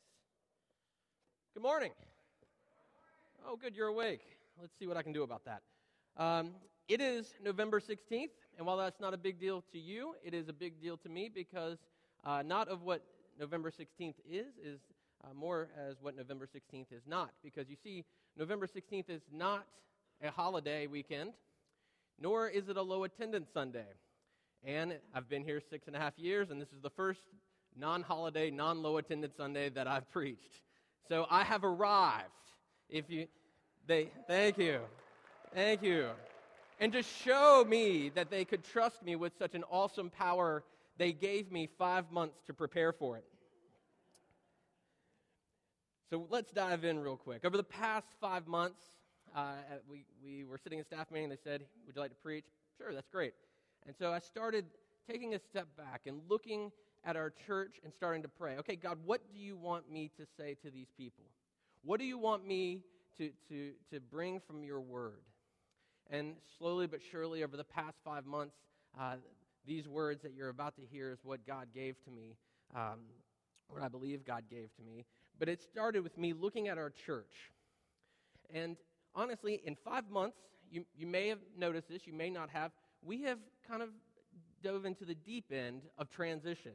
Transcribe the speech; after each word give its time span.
Nice. 0.00 1.54
Good 1.54 1.62
morning. 1.62 1.92
Oh, 3.46 3.56
good, 3.56 3.74
you're 3.74 3.88
awake. 3.88 4.22
Let's 4.60 4.72
see 4.78 4.86
what 4.86 4.96
I 4.96 5.02
can 5.02 5.12
do 5.12 5.22
about 5.22 5.42
that. 5.44 5.62
Um, 6.16 6.50
it 6.88 7.00
is 7.00 7.34
November 7.42 7.80
16th, 7.80 8.30
and 8.56 8.66
while 8.66 8.76
that's 8.76 9.00
not 9.00 9.14
a 9.14 9.16
big 9.16 9.38
deal 9.38 9.62
to 9.72 9.78
you, 9.78 10.14
it 10.24 10.34
is 10.34 10.48
a 10.48 10.52
big 10.52 10.80
deal 10.80 10.96
to 10.98 11.08
me 11.08 11.30
because 11.32 11.78
uh, 12.24 12.42
not 12.44 12.68
of 12.68 12.82
what 12.82 13.04
November 13.38 13.70
16th 13.70 14.14
is, 14.28 14.46
is 14.62 14.80
uh, 15.24 15.34
more 15.34 15.68
as 15.78 15.96
what 16.00 16.16
November 16.16 16.46
16th 16.46 16.92
is 16.92 17.02
not. 17.06 17.30
Because 17.42 17.68
you 17.68 17.76
see, 17.82 18.04
November 18.36 18.66
16th 18.66 19.08
is 19.08 19.22
not 19.32 19.66
a 20.22 20.30
holiday 20.30 20.86
weekend, 20.86 21.32
nor 22.18 22.48
is 22.48 22.68
it 22.68 22.76
a 22.76 22.82
low 22.82 23.04
attendance 23.04 23.48
Sunday. 23.52 23.86
And 24.64 24.94
I've 25.14 25.28
been 25.28 25.44
here 25.44 25.60
six 25.60 25.86
and 25.86 25.96
a 25.96 25.98
half 25.98 26.18
years, 26.18 26.50
and 26.50 26.60
this 26.60 26.68
is 26.68 26.80
the 26.82 26.90
first 26.90 27.22
non 27.76 28.02
holiday, 28.02 28.50
non 28.50 28.82
low 28.82 28.98
attendance 28.98 29.34
Sunday 29.36 29.68
that 29.70 29.86
I've 29.86 30.10
preached. 30.10 30.60
So 31.08 31.26
I 31.30 31.44
have 31.44 31.64
arrived. 31.64 32.28
If 32.88 33.08
you, 33.08 33.26
they, 33.86 34.10
thank 34.26 34.58
you. 34.58 34.80
Thank 35.54 35.82
you. 35.82 36.08
And 36.78 36.92
to 36.92 37.02
show 37.02 37.64
me 37.66 38.10
that 38.14 38.30
they 38.30 38.44
could 38.44 38.64
trust 38.64 39.02
me 39.02 39.16
with 39.16 39.32
such 39.38 39.54
an 39.54 39.64
awesome 39.70 40.10
power, 40.10 40.64
they 40.96 41.12
gave 41.12 41.50
me 41.52 41.68
five 41.78 42.10
months 42.10 42.36
to 42.46 42.54
prepare 42.54 42.92
for 42.92 43.16
it. 43.16 43.24
So 46.10 46.26
let's 46.30 46.50
dive 46.52 46.84
in 46.84 46.98
real 46.98 47.16
quick. 47.16 47.44
Over 47.44 47.56
the 47.56 47.62
past 47.62 48.06
five 48.20 48.46
months, 48.46 48.82
uh, 49.36 49.52
we, 49.88 50.04
we 50.24 50.44
were 50.44 50.58
sitting 50.58 50.78
in 50.78 50.84
staff 50.84 51.10
meeting. 51.10 51.28
They 51.28 51.38
said, 51.44 51.62
Would 51.86 51.94
you 51.94 52.02
like 52.02 52.10
to 52.10 52.16
preach? 52.16 52.46
Sure, 52.78 52.92
that's 52.92 53.08
great. 53.08 53.34
And 53.86 53.94
so 53.96 54.12
I 54.12 54.18
started 54.18 54.64
taking 55.08 55.34
a 55.34 55.38
step 55.38 55.68
back 55.76 56.02
and 56.06 56.20
looking 56.28 56.72
at 57.04 57.16
our 57.16 57.32
church 57.46 57.76
and 57.84 57.92
starting 57.92 58.22
to 58.22 58.28
pray. 58.28 58.56
Okay, 58.58 58.76
God, 58.76 58.98
what 59.04 59.20
do 59.32 59.38
you 59.38 59.56
want 59.56 59.90
me 59.90 60.10
to 60.18 60.26
say 60.36 60.56
to 60.62 60.70
these 60.70 60.88
people? 60.96 61.24
What 61.82 61.98
do 61.98 62.06
you 62.06 62.18
want 62.18 62.46
me 62.46 62.82
to, 63.16 63.30
to, 63.48 63.70
to 63.92 64.00
bring 64.00 64.40
from 64.40 64.62
your 64.62 64.80
word? 64.80 65.22
And 66.10 66.34
slowly 66.58 66.86
but 66.86 67.00
surely, 67.10 67.42
over 67.44 67.56
the 67.56 67.64
past 67.64 67.96
five 68.04 68.26
months, 68.26 68.56
uh, 68.98 69.16
these 69.66 69.88
words 69.88 70.22
that 70.22 70.34
you're 70.34 70.48
about 70.48 70.74
to 70.76 70.82
hear 70.82 71.10
is 71.12 71.18
what 71.22 71.46
God 71.46 71.68
gave 71.74 72.02
to 72.04 72.10
me, 72.10 72.36
um, 72.74 73.00
what 73.68 73.82
I 73.82 73.88
believe 73.88 74.24
God 74.24 74.44
gave 74.50 74.74
to 74.76 74.82
me. 74.82 75.04
But 75.38 75.48
it 75.48 75.62
started 75.62 76.02
with 76.02 76.18
me 76.18 76.32
looking 76.32 76.68
at 76.68 76.78
our 76.78 76.90
church. 76.90 77.52
And 78.52 78.76
honestly, 79.14 79.60
in 79.64 79.76
five 79.76 80.10
months, 80.10 80.36
you, 80.70 80.84
you 80.96 81.06
may 81.06 81.28
have 81.28 81.38
noticed 81.56 81.88
this, 81.88 82.06
you 82.06 82.12
may 82.12 82.30
not 82.30 82.50
have, 82.50 82.72
we 83.02 83.22
have 83.22 83.38
kind 83.68 83.82
of 83.82 83.90
dove 84.62 84.84
into 84.84 85.04
the 85.04 85.14
deep 85.14 85.52
end 85.52 85.82
of 85.98 86.10
transition. 86.10 86.72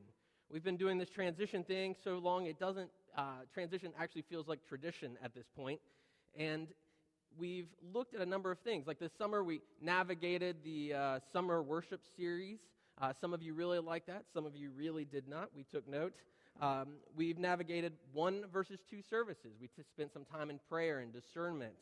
We've 0.51 0.63
been 0.63 0.77
doing 0.77 0.97
this 0.97 1.09
transition 1.09 1.63
thing 1.63 1.95
so 2.03 2.17
long, 2.19 2.45
it 2.45 2.59
doesn't, 2.59 2.89
uh, 3.17 3.43
transition 3.53 3.91
actually 3.99 4.23
feels 4.29 4.47
like 4.47 4.59
tradition 4.67 5.17
at 5.23 5.33
this 5.33 5.47
point. 5.55 5.79
And 6.37 6.67
we've 7.37 7.67
looked 7.93 8.13
at 8.13 8.21
a 8.21 8.25
number 8.25 8.51
of 8.51 8.59
things. 8.59 8.85
Like 8.85 8.99
this 8.99 9.11
summer, 9.17 9.43
we 9.43 9.61
navigated 9.81 10.57
the 10.63 10.93
uh, 10.93 11.19
summer 11.33 11.63
worship 11.63 12.01
series. 12.15 12.59
Uh, 13.01 13.11
some 13.19 13.33
of 13.33 13.41
you 13.41 13.53
really 13.53 13.79
liked 13.79 14.07
that, 14.07 14.23
some 14.33 14.45
of 14.45 14.55
you 14.55 14.69
really 14.77 15.03
did 15.03 15.27
not. 15.27 15.49
We 15.55 15.63
took 15.63 15.87
note. 15.87 16.13
Um, 16.61 16.99
we've 17.15 17.37
navigated 17.37 17.93
one 18.13 18.45
versus 18.53 18.79
two 18.89 19.01
services. 19.09 19.53
We 19.59 19.67
t- 19.67 19.83
spent 19.91 20.13
some 20.13 20.23
time 20.25 20.49
in 20.49 20.59
prayer 20.69 20.99
and 20.99 21.11
discernment. 21.11 21.73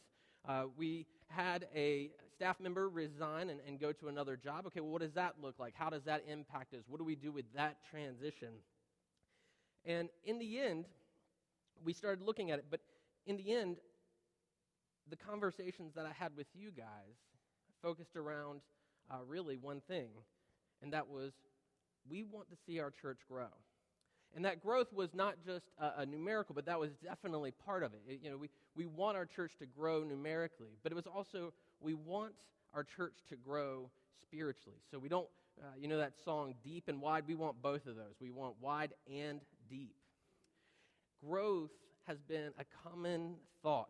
Uh, 0.48 0.64
we 0.78 1.06
had 1.28 1.68
a 1.76 2.12
staff 2.36 2.60
member 2.60 2.90
resign 2.90 3.50
and, 3.50 3.60
and, 3.68 3.80
go 3.80 3.92
to 3.92 4.08
another 4.08 4.36
job. 4.36 4.66
Okay, 4.68 4.82
well, 4.82 4.92
what 4.92 5.02
does 5.02 5.14
that 5.14 5.36
look 5.42 5.58
like? 5.58 5.74
How 5.76 5.90
does 5.90 6.04
that 6.04 6.24
impact 6.28 6.74
us? 6.74 6.84
What 6.88 6.98
do 6.98 7.04
we 7.04 7.16
do 7.16 7.32
with 7.32 7.46
that 7.56 7.78
transition? 7.90 8.50
And 9.86 10.10
in 10.26 10.40
the 10.40 10.60
end, 10.60 10.86
we 11.84 11.94
started 11.94 12.24
looking 12.24 12.52
at 12.52 12.60
it, 12.60 12.66
but 12.70 12.82
in 13.26 13.38
the 13.38 13.54
end, 13.54 13.78
the 15.10 15.16
conversations 15.16 15.94
that 15.96 16.06
I 16.06 16.12
had 16.12 16.36
with 16.36 16.48
you 16.54 16.72
guys 16.72 17.16
focused 17.82 18.16
around 18.16 18.62
uh, 19.12 19.18
really 19.28 19.58
one 19.58 19.82
thing, 19.88 20.10
and 20.82 20.94
that 20.94 21.08
was 21.08 21.34
we 22.10 22.24
want 22.24 22.50
to 22.50 22.56
see 22.66 22.80
our 22.80 22.92
church 22.92 23.20
grow. 23.28 23.48
And 24.36 24.46
that 24.46 24.62
growth 24.62 24.92
was 24.92 25.14
not 25.14 25.36
just 25.46 25.66
a, 25.80 26.02
a, 26.02 26.06
numerical, 26.06 26.56
but 26.56 26.66
that 26.66 26.80
was 26.80 26.92
definitely 27.04 27.52
part 27.52 27.84
of 27.84 27.94
it. 27.94 28.02
it. 28.08 28.20
You 28.24 28.32
know, 28.32 28.38
we, 28.38 28.50
we 28.76 28.88
want 28.88 29.16
our 29.16 29.26
church 29.26 29.52
to 29.60 29.66
grow 29.68 30.04
numerically, 30.04 30.72
but 30.82 30.92
it 30.92 30.96
was 30.96 31.06
also 31.06 31.54
we 31.80 31.94
want 31.94 32.34
our 32.74 32.84
church 32.84 33.14
to 33.30 33.36
grow 33.36 33.90
spiritually. 34.22 34.80
So 34.90 34.98
we 34.98 35.10
don't, 35.10 35.28
uh, 35.62 35.68
you 35.80 35.88
know, 35.88 35.98
that 35.98 36.14
song, 36.26 36.56
deep 36.64 36.86
and 36.88 37.00
wide, 37.00 37.26
we 37.28 37.36
want 37.36 37.62
both 37.62 37.86
of 37.86 37.96
those. 37.96 38.16
We 38.20 38.32
want 38.32 38.56
wide 38.60 38.94
and 39.12 39.40
deep. 39.70 39.96
Growth 41.24 41.72
has 42.08 42.18
been 42.22 42.52
a 42.58 42.90
common 42.90 43.36
thought 43.62 43.90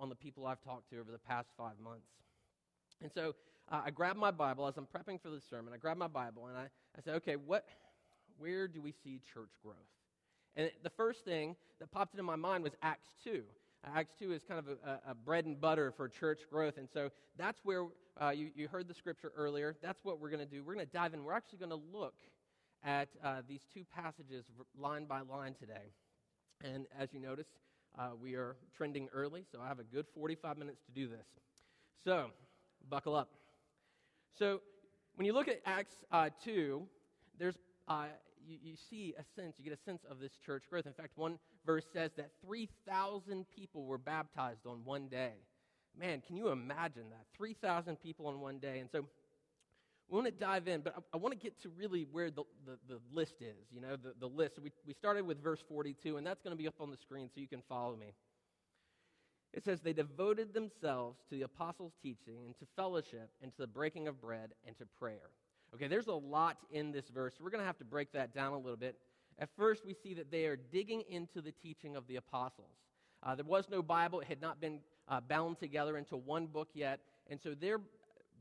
on 0.00 0.08
the 0.08 0.14
people 0.14 0.46
I've 0.46 0.62
talked 0.62 0.90
to 0.90 0.98
over 0.98 1.12
the 1.12 1.18
past 1.18 1.50
five 1.56 1.78
months. 1.82 2.08
And 3.02 3.12
so 3.12 3.34
uh, 3.70 3.82
I 3.84 3.90
grabbed 3.90 4.18
my 4.18 4.30
Bible 4.30 4.66
as 4.66 4.76
I'm 4.76 4.86
prepping 4.86 5.20
for 5.20 5.30
the 5.30 5.40
sermon. 5.40 5.72
I 5.74 5.76
grabbed 5.76 5.98
my 5.98 6.08
Bible 6.08 6.46
and 6.46 6.56
I, 6.56 6.68
I 6.96 7.00
said, 7.04 7.14
okay, 7.16 7.36
what, 7.36 7.66
where 8.38 8.68
do 8.68 8.80
we 8.80 8.92
see 9.04 9.20
church 9.32 9.50
growth? 9.62 9.76
And 10.56 10.70
the 10.82 10.90
first 10.90 11.24
thing 11.24 11.56
that 11.80 11.90
popped 11.90 12.14
into 12.14 12.22
my 12.22 12.36
mind 12.36 12.64
was 12.64 12.72
Acts 12.82 13.10
2. 13.24 13.42
Acts 13.94 14.14
2 14.18 14.32
is 14.32 14.42
kind 14.42 14.58
of 14.58 14.66
a, 14.68 15.10
a, 15.10 15.14
bread 15.14 15.46
and 15.46 15.60
butter 15.60 15.92
for 15.96 16.08
church 16.08 16.40
growth. 16.50 16.78
And 16.78 16.88
so 16.92 17.10
that's 17.36 17.60
where 17.62 17.84
uh, 18.20 18.30
you, 18.30 18.50
you 18.54 18.66
heard 18.66 18.88
the 18.88 18.94
scripture 18.94 19.32
earlier. 19.36 19.76
That's 19.80 20.00
what 20.02 20.20
we're 20.20 20.30
going 20.30 20.44
to 20.44 20.50
do. 20.50 20.64
We're 20.64 20.74
going 20.74 20.86
to 20.86 20.92
dive 20.92 21.14
in. 21.14 21.22
We're 21.22 21.32
actually 21.32 21.58
going 21.58 21.70
to 21.70 21.80
look 21.92 22.14
at 22.84 23.08
uh, 23.24 23.42
these 23.48 23.60
two 23.72 23.84
passages 23.94 24.44
line 24.76 25.04
by 25.04 25.20
line 25.20 25.54
today. 25.58 25.92
And 26.62 26.86
as 26.98 27.12
you 27.12 27.20
notice, 27.20 27.46
uh, 27.98 28.10
we 28.20 28.34
are 28.34 28.56
trending 28.76 29.08
early, 29.12 29.44
so 29.50 29.60
I 29.60 29.68
have 29.68 29.78
a 29.78 29.84
good 29.84 30.06
45 30.14 30.58
minutes 30.58 30.80
to 30.86 30.92
do 30.92 31.08
this. 31.08 31.26
So, 32.04 32.30
buckle 32.88 33.14
up. 33.14 33.30
So, 34.38 34.60
when 35.16 35.26
you 35.26 35.32
look 35.32 35.48
at 35.48 35.60
Acts 35.66 35.94
uh, 36.12 36.30
2, 36.44 36.82
there's 37.38 37.56
uh, 37.88 38.04
you, 38.46 38.58
you 38.62 38.74
see 38.90 39.14
a 39.18 39.40
sense, 39.40 39.56
you 39.58 39.64
get 39.64 39.72
a 39.72 39.82
sense 39.84 40.02
of 40.10 40.20
this 40.20 40.32
church 40.44 40.64
growth. 40.68 40.86
In 40.86 40.92
fact, 40.92 41.12
one 41.16 41.38
verse 41.64 41.84
says 41.92 42.10
that 42.16 42.30
3,000 42.44 43.46
people 43.54 43.84
were 43.84 43.98
baptized 43.98 44.66
on 44.66 44.84
one 44.84 45.08
day. 45.08 45.32
Man, 45.98 46.22
can 46.26 46.36
you 46.36 46.48
imagine 46.48 47.10
that? 47.10 47.26
3,000 47.36 47.96
people 47.96 48.26
on 48.26 48.40
one 48.40 48.58
day. 48.58 48.78
And 48.78 48.88
so 48.90 49.04
we 50.08 50.14
want 50.14 50.26
to 50.26 50.32
dive 50.32 50.68
in, 50.68 50.80
but 50.80 50.94
I, 50.96 51.00
I 51.14 51.16
want 51.18 51.32
to 51.32 51.38
get 51.38 51.60
to 51.62 51.68
really 51.70 52.06
where 52.10 52.30
the, 52.30 52.44
the, 52.64 52.78
the, 52.88 52.98
list 53.12 53.34
is, 53.40 53.66
you 53.70 53.80
know, 53.80 53.96
the, 53.96 54.14
the 54.18 54.26
list. 54.26 54.58
We, 54.62 54.72
we 54.86 54.94
started 54.94 55.26
with 55.26 55.42
verse 55.42 55.60
42, 55.68 56.16
and 56.16 56.26
that's 56.26 56.40
going 56.40 56.56
to 56.56 56.60
be 56.60 56.68
up 56.68 56.80
on 56.80 56.90
the 56.90 56.96
screen 56.96 57.28
so 57.34 57.40
you 57.40 57.48
can 57.48 57.62
follow 57.68 57.96
me. 57.96 58.14
It 59.52 59.64
says, 59.64 59.80
They 59.80 59.92
devoted 59.92 60.54
themselves 60.54 61.18
to 61.28 61.36
the 61.36 61.42
apostles' 61.42 61.92
teaching 62.02 62.44
and 62.46 62.58
to 62.58 62.66
fellowship 62.76 63.30
and 63.42 63.52
to 63.52 63.62
the 63.62 63.66
breaking 63.66 64.08
of 64.08 64.20
bread 64.20 64.50
and 64.66 64.76
to 64.78 64.86
prayer. 64.98 65.30
Okay, 65.74 65.86
there's 65.86 66.06
a 66.06 66.12
lot 66.12 66.58
in 66.70 66.92
this 66.92 67.08
verse. 67.08 67.34
We're 67.40 67.50
going 67.50 67.60
to 67.60 67.66
have 67.66 67.78
to 67.78 67.84
break 67.84 68.12
that 68.12 68.34
down 68.34 68.52
a 68.52 68.58
little 68.58 68.76
bit. 68.76 68.96
At 69.38 69.48
first, 69.56 69.84
we 69.84 69.94
see 69.94 70.14
that 70.14 70.30
they 70.30 70.46
are 70.46 70.56
digging 70.56 71.02
into 71.08 71.40
the 71.40 71.52
teaching 71.52 71.94
of 71.94 72.06
the 72.06 72.16
apostles. 72.16 72.72
Uh, 73.22 73.34
there 73.34 73.44
was 73.44 73.68
no 73.70 73.82
Bible, 73.82 74.20
it 74.20 74.28
had 74.28 74.40
not 74.40 74.60
been 74.60 74.80
uh, 75.08 75.20
bound 75.20 75.58
together 75.58 75.96
into 75.96 76.16
one 76.16 76.46
book 76.46 76.68
yet. 76.74 77.00
And 77.28 77.40
so 77.40 77.54
they're 77.54 77.80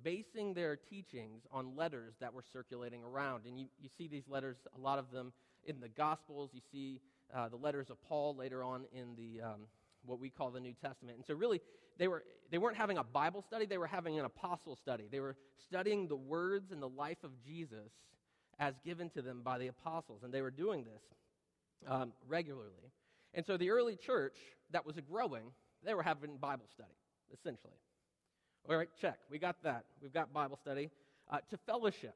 basing 0.03 0.53
their 0.53 0.75
teachings 0.75 1.43
on 1.51 1.75
letters 1.75 2.16
that 2.19 2.33
were 2.33 2.43
circulating 2.53 3.03
around. 3.03 3.45
And 3.45 3.59
you, 3.59 3.67
you 3.81 3.89
see 3.97 4.07
these 4.07 4.27
letters, 4.27 4.57
a 4.75 4.79
lot 4.79 4.99
of 4.99 5.11
them 5.11 5.33
in 5.66 5.79
the 5.79 5.89
Gospels. 5.89 6.51
You 6.53 6.61
see 6.71 7.01
uh, 7.35 7.49
the 7.49 7.57
letters 7.57 7.89
of 7.89 8.01
Paul 8.07 8.35
later 8.35 8.63
on 8.63 8.85
in 8.93 9.16
the, 9.16 9.41
um, 9.45 9.61
what 10.05 10.19
we 10.19 10.29
call 10.29 10.49
the 10.51 10.59
New 10.59 10.73
Testament. 10.73 11.17
And 11.17 11.25
so, 11.25 11.33
really, 11.33 11.61
they, 11.97 12.08
were, 12.08 12.24
they 12.52 12.58
weren't 12.58 12.78
having 12.78 12.97
a 12.97 13.03
Bible 13.03 13.41
study, 13.41 13.66
they 13.66 13.78
were 13.78 13.88
having 13.88 14.19
an 14.19 14.25
apostle 14.25 14.75
study. 14.75 15.08
They 15.12 15.19
were 15.19 15.35
studying 15.68 16.08
the 16.08 16.16
words 16.16 16.72
and 16.72 16.81
the 16.81 16.90
life 16.90 17.24
of 17.24 17.31
Jesus 17.46 17.91
as 18.59 18.74
given 18.85 19.09
to 19.12 19.22
them 19.22 19.41
by 19.44 19.58
the 19.58 19.68
apostles. 19.68 20.22
And 20.24 20.34
they 20.34 20.41
were 20.41 20.52
doing 20.52 20.84
this 20.84 21.02
um, 21.88 22.13
regularly. 22.28 22.91
And 23.34 23.46
so, 23.46 23.58
the 23.58 23.70
early 23.70 23.96
church 23.96 24.38
that 24.72 24.85
was 24.85 24.96
growing, 25.08 25.52
they 25.84 25.94
were 25.94 26.03
having 26.03 26.38
Bible 26.38 26.66
study, 26.73 26.90
essentially. 27.34 27.73
All 28.67 28.76
right, 28.76 28.90
check. 29.00 29.20
We 29.29 29.38
got 29.38 29.61
that. 29.64 29.85
We've 30.02 30.14
got 30.14 30.34
Bible 30.34 30.58
study. 30.61 30.90
Uh, 31.29 31.40
to 31.50 31.58
fellowship. 31.58 32.16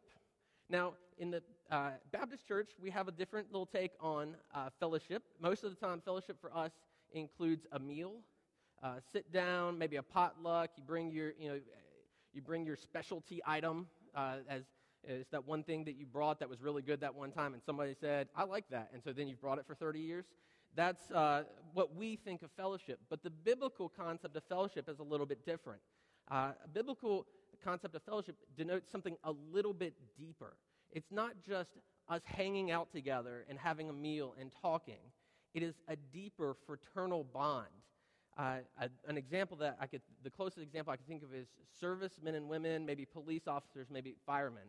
Now, 0.70 0.94
in 1.18 1.32
the 1.32 1.44
uh, 1.70 1.92
Baptist 2.12 2.48
church, 2.48 2.70
we 2.82 2.90
have 2.92 3.10
a 3.10 3.12
different 3.12 3.52
little 3.52 3.66
take 3.66 3.92
on 4.00 4.36
uh, 4.56 4.70
fellowship. 4.80 5.24
Most 5.42 5.66
of 5.66 5.70
the 5.70 5.76
time, 5.76 6.02
fellowship 6.04 6.38
for 6.40 6.56
us 6.56 6.72
includes 7.14 7.68
a 7.74 7.80
meal, 7.80 8.14
uh, 8.84 8.96
sit 9.12 9.32
down, 9.32 9.78
maybe 9.78 9.98
a 9.98 10.04
potluck. 10.04 10.72
You 10.76 10.84
bring 10.84 11.12
your, 11.12 11.34
you 11.40 11.50
know, 11.50 11.60
you 12.34 12.42
bring 12.42 12.66
your 12.66 12.76
specialty 12.76 13.42
item 13.46 13.88
uh, 14.16 14.38
as 14.50 14.64
it's 15.04 15.32
that 15.32 15.48
one 15.48 15.64
thing 15.64 15.84
that 15.86 15.96
you 15.96 16.06
brought 16.06 16.40
that 16.40 16.50
was 16.50 16.62
really 16.62 16.82
good 16.84 17.02
that 17.02 17.16
one 17.16 17.32
time, 17.32 17.54
and 17.54 17.64
somebody 17.64 17.96
said, 18.00 18.28
"I 18.36 18.44
like 18.44 18.66
that," 18.70 18.90
and 18.94 19.04
so 19.04 19.12
then 19.12 19.28
you've 19.28 19.42
brought 19.42 19.58
it 19.58 19.66
for 19.66 19.74
30 19.74 20.00
years. 20.00 20.26
That's 20.76 21.12
uh, 21.12 21.44
what 21.74 21.96
we 21.96 22.16
think 22.16 22.44
of 22.44 22.52
fellowship. 22.52 23.00
But 23.10 23.24
the 23.24 23.30
biblical 23.30 23.90
concept 23.90 24.36
of 24.38 24.44
fellowship 24.44 24.88
is 24.88 25.00
a 25.00 25.04
little 25.04 25.26
bit 25.26 25.46
different. 25.46 25.82
Uh, 26.30 26.52
a 26.64 26.68
biblical 26.68 27.26
concept 27.64 27.96
of 27.96 28.04
fellowship 28.04 28.36
denotes 28.56 28.92
something 28.92 29.18
a 29.24 29.34
little 29.52 29.74
bit 29.74 29.94
deeper. 30.18 30.56
It's 30.92 31.12
not 31.12 31.34
just 31.46 31.72
us 32.08 32.22
hanging 32.26 32.72
out 32.72 32.92
together 32.92 33.46
and 33.50 33.58
having 33.58 33.90
a 33.90 33.94
meal 33.94 34.36
and 34.40 34.52
talking. 34.62 35.00
it 35.54 35.64
is 35.64 35.76
a 35.90 35.96
deeper 36.14 36.56
fraternal 36.66 37.26
bond. 37.26 37.68
An 38.38 39.18
example 39.18 39.58
that 39.58 39.78
I 39.80 39.88
could, 39.88 40.02
the 40.24 40.30
closest 40.30 40.60
example 40.60 40.94
I 40.94 40.98
could 40.98 41.08
think 41.08 41.24
of 41.24 41.34
is 41.34 41.48
servicemen 41.80 42.36
and 42.36 42.50
women, 42.50 42.86
maybe 42.86 43.06
police 43.06 43.48
officers, 43.48 43.88
maybe 43.92 44.16
firemen. 44.26 44.64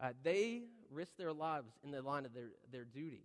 Uh, 0.00 0.10
they 0.22 0.62
risk 0.90 1.16
their 1.16 1.32
lives 1.32 1.72
in 1.84 1.90
the 1.90 2.00
line 2.00 2.24
of 2.24 2.32
their, 2.32 2.48
their 2.70 2.84
duty. 2.84 3.22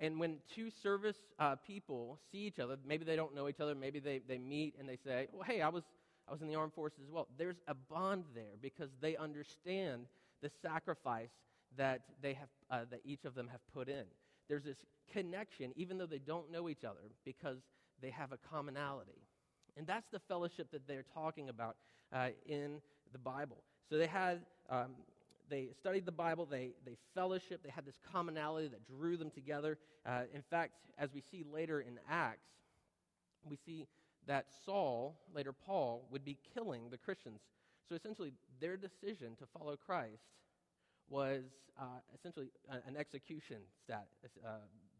And 0.00 0.18
when 0.18 0.38
two 0.54 0.70
service 0.70 1.16
uh, 1.38 1.56
people 1.56 2.18
see 2.30 2.38
each 2.38 2.58
other, 2.58 2.76
maybe 2.86 3.04
they 3.04 3.16
don't 3.16 3.34
know 3.34 3.48
each 3.48 3.60
other, 3.60 3.74
maybe 3.74 3.98
they, 4.00 4.20
they 4.26 4.38
meet 4.38 4.74
and 4.78 4.88
they 4.88 4.96
say, 4.96 5.28
well, 5.32 5.44
hey, 5.44 5.60
I 5.62 5.68
was, 5.68 5.84
I 6.28 6.32
was 6.32 6.42
in 6.42 6.48
the 6.48 6.54
armed 6.54 6.74
forces 6.74 7.00
as 7.04 7.10
well. 7.10 7.28
There's 7.36 7.60
a 7.66 7.74
bond 7.74 8.24
there 8.34 8.56
because 8.60 8.90
they 9.00 9.16
understand 9.16 10.06
the 10.42 10.50
sacrifice 10.62 11.30
that, 11.76 12.02
they 12.22 12.34
have, 12.34 12.48
uh, 12.70 12.84
that 12.90 13.00
each 13.04 13.24
of 13.24 13.34
them 13.34 13.48
have 13.48 13.60
put 13.72 13.88
in. 13.88 14.04
There's 14.48 14.64
this 14.64 14.78
connection, 15.12 15.72
even 15.76 15.98
though 15.98 16.06
they 16.06 16.18
don't 16.18 16.50
know 16.50 16.68
each 16.68 16.84
other, 16.84 17.10
because 17.24 17.58
they 18.00 18.10
have 18.10 18.32
a 18.32 18.38
commonality. 18.50 19.22
And 19.76 19.86
that's 19.86 20.08
the 20.10 20.18
fellowship 20.18 20.70
that 20.72 20.86
they're 20.88 21.04
talking 21.14 21.48
about 21.48 21.76
uh, 22.12 22.28
in 22.46 22.80
the 23.12 23.18
Bible. 23.18 23.62
So 23.88 23.96
they 23.96 24.06
had 24.06 24.40
um, 24.68 24.90
they 25.48 25.68
studied 25.78 26.04
the 26.04 26.12
Bible, 26.12 26.46
they, 26.46 26.70
they 26.84 26.96
fellowship, 27.14 27.62
they 27.62 27.70
had 27.70 27.86
this 27.86 27.98
commonality 28.12 28.68
that 28.68 28.86
drew 28.86 29.16
them 29.16 29.30
together. 29.30 29.78
Uh, 30.06 30.22
in 30.34 30.42
fact, 30.42 30.72
as 30.98 31.12
we 31.14 31.22
see 31.30 31.44
later 31.52 31.80
in 31.80 31.98
Acts, 32.08 32.48
we 33.48 33.56
see 33.64 33.86
that 34.26 34.46
Saul, 34.64 35.18
later 35.34 35.52
Paul, 35.52 36.06
would 36.10 36.24
be 36.24 36.36
killing 36.54 36.90
the 36.90 36.98
Christians. 36.98 37.40
So 37.88 37.94
essentially, 37.94 38.32
their 38.60 38.76
decision 38.76 39.36
to 39.38 39.46
follow 39.58 39.76
Christ 39.76 40.22
was 41.08 41.44
uh, 41.80 41.84
essentially 42.14 42.50
an 42.86 42.96
execution 42.98 43.58
stat, 43.84 44.06
uh, 44.44 44.48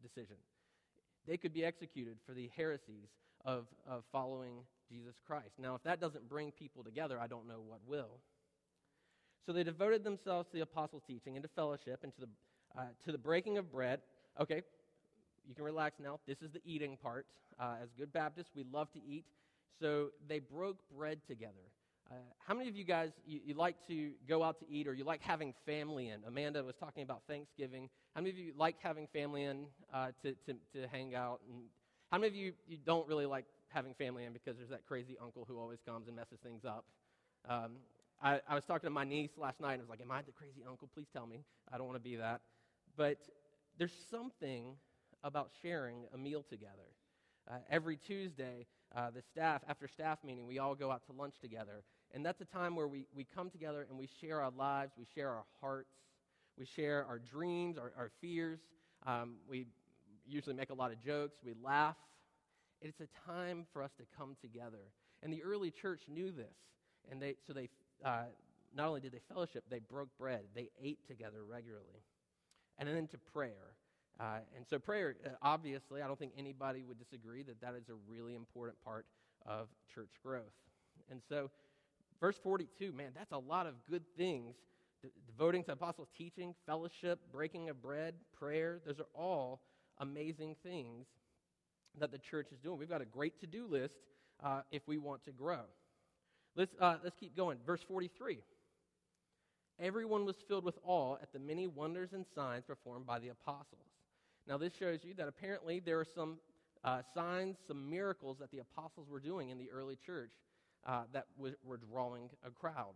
decision. 0.03 0.37
They 1.29 1.37
could 1.37 1.53
be 1.53 1.65
executed 1.65 2.17
for 2.27 2.33
the 2.33 2.51
heresies 2.57 3.11
of, 3.45 3.67
of 3.87 4.03
following 4.11 4.55
Jesus 4.91 5.15
Christ. 5.27 5.53
Now, 5.59 5.75
if 5.75 5.83
that 5.83 6.01
doesn't 6.01 6.27
bring 6.29 6.51
people 6.53 6.83
together, 6.83 7.21
I 7.21 7.27
don't 7.27 7.47
know 7.47 7.61
what 7.67 7.81
will. 7.87 8.19
So 9.45 9.53
they 9.53 9.63
devoted 9.63 10.05
themselves 10.05 10.49
to 10.49 10.57
the 10.57 10.63
apostles' 10.63 11.03
teaching 11.07 11.37
and 11.37 11.43
to 11.43 11.49
fellowship 11.55 12.01
and 12.03 12.15
to 12.15 12.21
the, 12.23 12.29
uh, 12.79 12.85
to 13.05 13.13
the 13.13 13.19
breaking 13.19 13.59
of 13.59 13.71
bread. 13.71 14.01
Okay, 14.41 14.63
you 15.47 15.55
can 15.55 15.65
relax 15.65 16.01
now. 16.03 16.19
This 16.27 16.41
is 16.41 16.51
the 16.51 16.61
eating 16.65 16.97
part. 16.97 17.27
Uh, 17.61 17.75
as 17.83 17.89
good 17.99 18.13
Baptists, 18.13 18.51
we 18.55 18.65
love 18.73 18.91
to 18.93 19.01
eat. 19.07 19.25
So 19.81 20.09
they 20.29 20.39
broke 20.39 20.79
bread 20.97 21.21
together. 21.27 21.55
Uh, 22.11 22.15
how 22.39 22.55
many 22.55 22.69
of 22.69 22.77
you 22.77 22.85
guys 22.85 23.11
you, 23.27 23.41
you, 23.45 23.55
like 23.55 23.77
to 23.87 24.13
go 24.27 24.43
out 24.43 24.59
to 24.59 24.71
eat 24.71 24.89
or 24.89 24.95
you 24.95 25.05
like 25.05 25.21
having 25.21 25.53
family 25.67 26.09
in? 26.09 26.21
Amanda 26.27 26.65
was 26.65 26.75
talking 26.75 27.03
about 27.03 27.23
Thanksgiving. 27.29 27.91
How 28.15 28.23
many 28.23 28.31
of 28.31 28.39
you 28.39 28.53
like 28.57 28.77
having 28.81 29.07
family 29.13 29.45
in 29.45 29.67
uh, 29.93 30.09
to, 30.23 30.33
to, 30.47 30.55
to 30.73 30.89
hang 30.91 31.15
out? 31.15 31.41
And 31.51 31.65
how 32.11 32.17
many 32.17 32.29
of 32.29 32.35
you, 32.35 32.53
you 32.67 32.79
don't 32.85 33.07
really 33.07 33.27
like 33.27 33.45
having 33.69 33.93
family 33.93 34.25
in 34.25 34.33
because 34.33 34.57
there's 34.57 34.71
that 34.71 34.87
crazy 34.87 35.19
uncle 35.23 35.45
who 35.47 35.59
always 35.59 35.81
comes 35.85 36.07
and 36.07 36.17
messes 36.17 36.39
things 36.43 36.65
up? 36.65 36.87
Um, 37.47 37.73
I, 38.23 38.41
I 38.49 38.55
was 38.55 38.65
talking 38.65 38.87
to 38.87 38.91
my 38.91 39.05
niece 39.05 39.33
last 39.37 39.61
night 39.61 39.75
and 39.75 39.83
I 39.83 39.85
was 39.85 39.91
like, 39.91 40.01
Am 40.01 40.11
I 40.11 40.23
the 40.23 40.33
crazy 40.33 40.63
uncle? 40.67 40.89
Please 40.95 41.09
tell 41.13 41.27
me. 41.27 41.45
I 41.71 41.77
don't 41.77 41.87
want 41.87 41.97
to 41.97 42.09
be 42.09 42.17
that. 42.17 42.41
But 42.97 43.19
there's 43.77 43.93
something 44.11 44.77
about 45.23 45.51
sharing 45.61 46.07
a 46.15 46.17
meal 46.19 46.43
together. 46.49 46.89
Uh, 47.51 47.57
every 47.71 47.97
Tuesday, 47.97 48.67
uh, 48.97 49.11
the 49.11 49.23
staff, 49.23 49.63
after 49.69 49.87
staff 49.89 50.19
meeting, 50.25 50.47
we 50.47 50.59
all 50.59 50.75
go 50.75 50.91
out 50.91 51.05
to 51.07 51.13
lunch 51.13 51.35
together. 51.41 51.83
And 52.15 52.25
that's 52.25 52.41
a 52.41 52.45
time 52.45 52.75
where 52.75 52.89
we, 52.89 53.07
we 53.15 53.25
come 53.25 53.51
together 53.51 53.87
and 53.89 53.99
we 53.99 54.09
share 54.21 54.41
our 54.41 54.51
lives, 54.51 54.93
we 54.99 55.07
share 55.15 55.31
our 55.31 55.45
hearts, 55.61 55.91
we 56.59 56.65
share 56.65 57.05
our 57.07 57.19
dreams, 57.19 57.77
our, 57.79 57.93
our 57.97 58.11
fears. 58.21 58.61
Um, 59.07 59.37
we 59.49 59.67
usually 60.27 60.55
make 60.55 60.71
a 60.71 60.75
lot 60.75 60.91
of 60.91 61.03
jokes, 61.05 61.37
we 61.45 61.55
laugh. 61.63 61.97
It's 62.81 63.01
a 63.01 63.09
time 63.27 63.67
for 63.73 63.83
us 63.83 63.91
to 63.99 64.05
come 64.17 64.37
together. 64.41 64.93
And 65.23 65.33
the 65.33 65.43
early 65.43 65.71
church 65.71 66.03
knew 66.09 66.31
this. 66.31 66.55
And 67.11 67.21
they, 67.21 67.35
so 67.47 67.53
they 67.53 67.69
uh, 68.05 68.25
not 68.75 68.89
only 68.89 69.01
did 69.01 69.13
they 69.13 69.21
fellowship, 69.33 69.65
they 69.71 69.79
broke 69.79 70.09
bread. 70.19 70.43
They 70.55 70.71
ate 70.83 71.07
together 71.07 71.45
regularly. 71.49 72.03
And 72.79 72.89
then 72.89 73.09
to 73.09 73.19
prayer. 73.33 73.75
Uh, 74.21 74.39
and 74.57 74.65
so, 74.69 74.79
prayer, 74.79 75.17
uh, 75.25 75.31
obviously, 75.43 76.03
I 76.03 76.07
don't 76.07 76.19
think 76.19 76.33
anybody 76.37 76.83
would 76.83 76.99
disagree 76.99 77.43
that 77.45 77.61
that 77.61 77.75
is 77.75 77.89
a 77.89 77.95
really 78.09 78.35
important 78.35 78.77
part 78.85 79.07
of 79.47 79.69
church 79.95 80.11
growth. 80.25 80.43
And 81.11 81.21
so, 81.29 81.51
verse 82.20 82.37
42, 82.43 82.93
man, 82.93 83.11
that's 83.15 83.32
a 83.32 83.38
lot 83.38 83.67
of 83.67 83.75
good 83.88 84.05
things. 84.17 84.56
De- 85.03 85.11
devoting 85.26 85.65
to 85.65 85.73
apostles' 85.73 86.09
teaching, 86.17 86.55
fellowship, 86.67 87.20
breaking 87.32 87.69
of 87.69 87.81
bread, 87.81 88.15
prayer, 88.38 88.81
those 88.87 88.99
are 88.99 89.06
all 89.15 89.61
amazing 89.99 90.56
things 90.62 91.06
that 91.99 92.12
the 92.12 92.19
church 92.19 92.49
is 92.53 92.59
doing. 92.59 92.79
We've 92.79 92.88
got 92.88 93.03
a 93.03 93.06
great 93.06 93.41
to 93.41 93.47
do 93.47 93.67
list 93.67 93.94
uh, 94.43 94.62
if 94.70 94.87
we 94.87 94.99
want 94.99 95.25
to 95.25 95.32
grow. 95.32 95.62
Let's, 96.56 96.75
uh, 96.81 96.97
let's 97.03 97.17
keep 97.17 97.37
going. 97.37 97.59
Verse 97.67 97.82
43. 97.87 98.38
Everyone 99.81 100.25
was 100.25 100.37
filled 100.49 100.64
with 100.64 100.76
awe 100.85 101.17
at 101.23 101.32
the 101.32 101.38
many 101.38 101.69
wonders 101.69 102.12
and 102.12 102.25
signs 102.35 102.64
performed 102.64 103.06
by 103.06 103.21
the 103.21 103.29
apostles. 103.29 103.87
Now, 104.49 104.59
this 104.59 104.73
shows 104.75 105.00
you 105.05 105.14
that 105.14 105.29
apparently 105.29 105.79
there 105.79 106.00
are 106.00 106.06
some 106.14 106.38
uh, 106.82 107.03
signs, 107.14 107.56
some 107.67 107.88
miracles 107.88 108.38
that 108.41 108.50
the 108.50 108.59
apostles 108.59 109.09
were 109.09 109.21
doing 109.21 109.50
in 109.50 109.59
the 109.59 109.71
early 109.71 109.97
church 110.05 110.31
uh, 110.87 111.03
that 111.13 111.27
w- 111.37 111.57
were 111.65 111.79
drawing 111.79 112.31
a 112.45 112.51
crowd. 112.51 112.95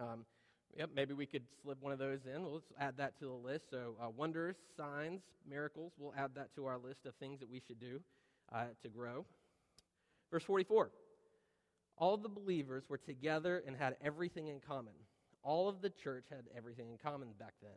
Um, 0.00 0.24
yep, 0.76 0.90
maybe 0.94 1.14
we 1.14 1.26
could 1.26 1.42
slip 1.62 1.78
one 1.80 1.92
of 1.92 1.98
those 1.98 2.20
in. 2.26 2.42
Well, 2.42 2.54
let's 2.54 2.72
add 2.78 2.96
that 2.98 3.18
to 3.20 3.26
the 3.26 3.32
list. 3.32 3.70
So, 3.70 3.96
uh, 4.02 4.08
wonders, 4.10 4.56
signs, 4.76 5.22
miracles, 5.48 5.92
we'll 5.98 6.14
add 6.16 6.30
that 6.34 6.54
to 6.56 6.66
our 6.66 6.78
list 6.78 7.06
of 7.06 7.14
things 7.16 7.40
that 7.40 7.48
we 7.48 7.60
should 7.66 7.80
do 7.80 8.00
uh, 8.52 8.64
to 8.82 8.88
grow. 8.88 9.24
Verse 10.30 10.44
44 10.44 10.90
all 11.98 12.16
the 12.16 12.28
believers 12.28 12.84
were 12.88 12.98
together 12.98 13.62
and 13.66 13.76
had 13.76 13.96
everything 14.02 14.48
in 14.48 14.60
common. 14.60 14.94
All 15.44 15.68
of 15.68 15.82
the 15.82 15.90
church 15.90 16.24
had 16.30 16.44
everything 16.56 16.88
in 16.90 16.98
common 16.98 17.28
back 17.38 17.52
then. 17.60 17.70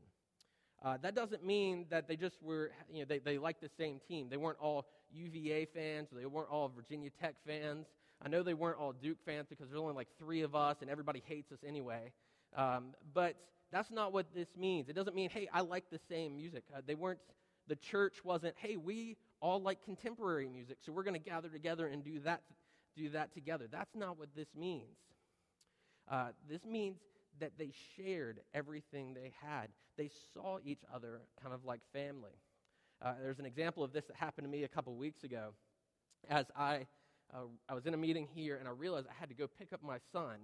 Uh, 0.83 0.97
that 1.01 1.15
doesn't 1.15 1.45
mean 1.45 1.85
that 1.89 2.07
they 2.07 2.15
just 2.15 2.41
were, 2.41 2.71
you 2.91 2.99
know, 2.99 3.05
they, 3.07 3.19
they 3.19 3.37
liked 3.37 3.61
the 3.61 3.69
same 3.77 3.99
team. 4.07 4.27
They 4.29 4.37
weren't 4.37 4.59
all 4.59 4.85
UVA 5.11 5.65
fans, 5.65 6.09
they 6.11 6.25
weren't 6.25 6.49
all 6.49 6.71
Virginia 6.75 7.09
Tech 7.21 7.35
fans. 7.45 7.87
I 8.23 8.29
know 8.29 8.43
they 8.43 8.53
weren't 8.53 8.79
all 8.79 8.93
Duke 8.93 9.17
fans 9.25 9.47
because 9.49 9.67
there's 9.69 9.79
only 9.79 9.93
like 9.93 10.07
three 10.17 10.41
of 10.41 10.55
us 10.55 10.77
and 10.81 10.89
everybody 10.89 11.21
hates 11.25 11.51
us 11.51 11.59
anyway. 11.67 12.11
Um, 12.55 12.95
but 13.13 13.35
that's 13.71 13.91
not 13.91 14.13
what 14.13 14.33
this 14.33 14.47
means. 14.57 14.89
It 14.89 14.93
doesn't 14.93 15.15
mean, 15.15 15.29
hey, 15.29 15.47
I 15.53 15.61
like 15.61 15.89
the 15.91 15.99
same 16.09 16.35
music. 16.35 16.63
Uh, 16.75 16.81
they 16.85 16.95
weren't, 16.95 17.19
the 17.67 17.75
church 17.75 18.23
wasn't, 18.23 18.55
hey, 18.57 18.77
we 18.77 19.17
all 19.41 19.61
like 19.61 19.83
contemporary 19.83 20.47
music, 20.47 20.77
so 20.85 20.91
we're 20.91 21.03
going 21.03 21.21
to 21.21 21.29
gather 21.29 21.49
together 21.49 21.87
and 21.87 22.03
do 22.03 22.19
that 22.21 22.41
do 22.95 23.09
that 23.09 23.33
together. 23.33 23.67
That's 23.69 23.93
not 23.95 24.17
what 24.17 24.29
this 24.35 24.47
means. 24.57 24.97
Uh, 26.09 26.29
this 26.49 26.63
means 26.65 26.97
that 27.39 27.51
they 27.57 27.71
shared 27.97 28.39
everything 28.53 29.13
they 29.13 29.33
had. 29.41 29.67
They 29.97 30.09
saw 30.33 30.59
each 30.63 30.81
other 30.93 31.21
kind 31.41 31.53
of 31.53 31.65
like 31.65 31.81
family. 31.91 32.31
Uh, 33.01 33.13
there's 33.21 33.39
an 33.39 33.45
example 33.45 33.83
of 33.83 33.91
this 33.91 34.05
that 34.05 34.15
happened 34.15 34.45
to 34.45 34.51
me 34.51 34.63
a 34.63 34.67
couple 34.67 34.95
weeks 34.95 35.23
ago. 35.23 35.53
As 36.29 36.45
I, 36.55 36.87
uh, 37.35 37.47
I 37.67 37.73
was 37.73 37.85
in 37.85 37.93
a 37.93 37.97
meeting 37.97 38.27
here 38.33 38.57
and 38.57 38.67
I 38.67 38.71
realized 38.71 39.07
I 39.09 39.19
had 39.19 39.29
to 39.29 39.35
go 39.35 39.47
pick 39.47 39.73
up 39.73 39.83
my 39.83 39.97
son 40.11 40.37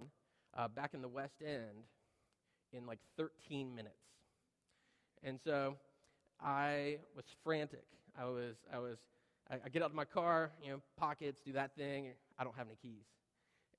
uh, 0.56 0.68
back 0.68 0.94
in 0.94 1.00
the 1.00 1.08
West 1.08 1.34
End 1.44 1.84
in 2.72 2.86
like 2.86 2.98
13 3.16 3.74
minutes. 3.74 3.94
And 5.24 5.38
so 5.44 5.76
I 6.40 6.98
was 7.16 7.24
frantic. 7.44 7.84
I 8.18 8.26
was, 8.26 8.56
I 8.72 8.78
was 8.78 8.98
I, 9.50 9.56
I 9.64 9.68
get 9.68 9.82
out 9.82 9.90
of 9.90 9.96
my 9.96 10.04
car, 10.04 10.50
you 10.62 10.70
know, 10.70 10.80
pockets, 10.96 11.40
do 11.44 11.52
that 11.52 11.74
thing. 11.76 12.12
I 12.38 12.44
don't 12.44 12.56
have 12.56 12.66
any 12.66 12.76
keys. 12.80 13.04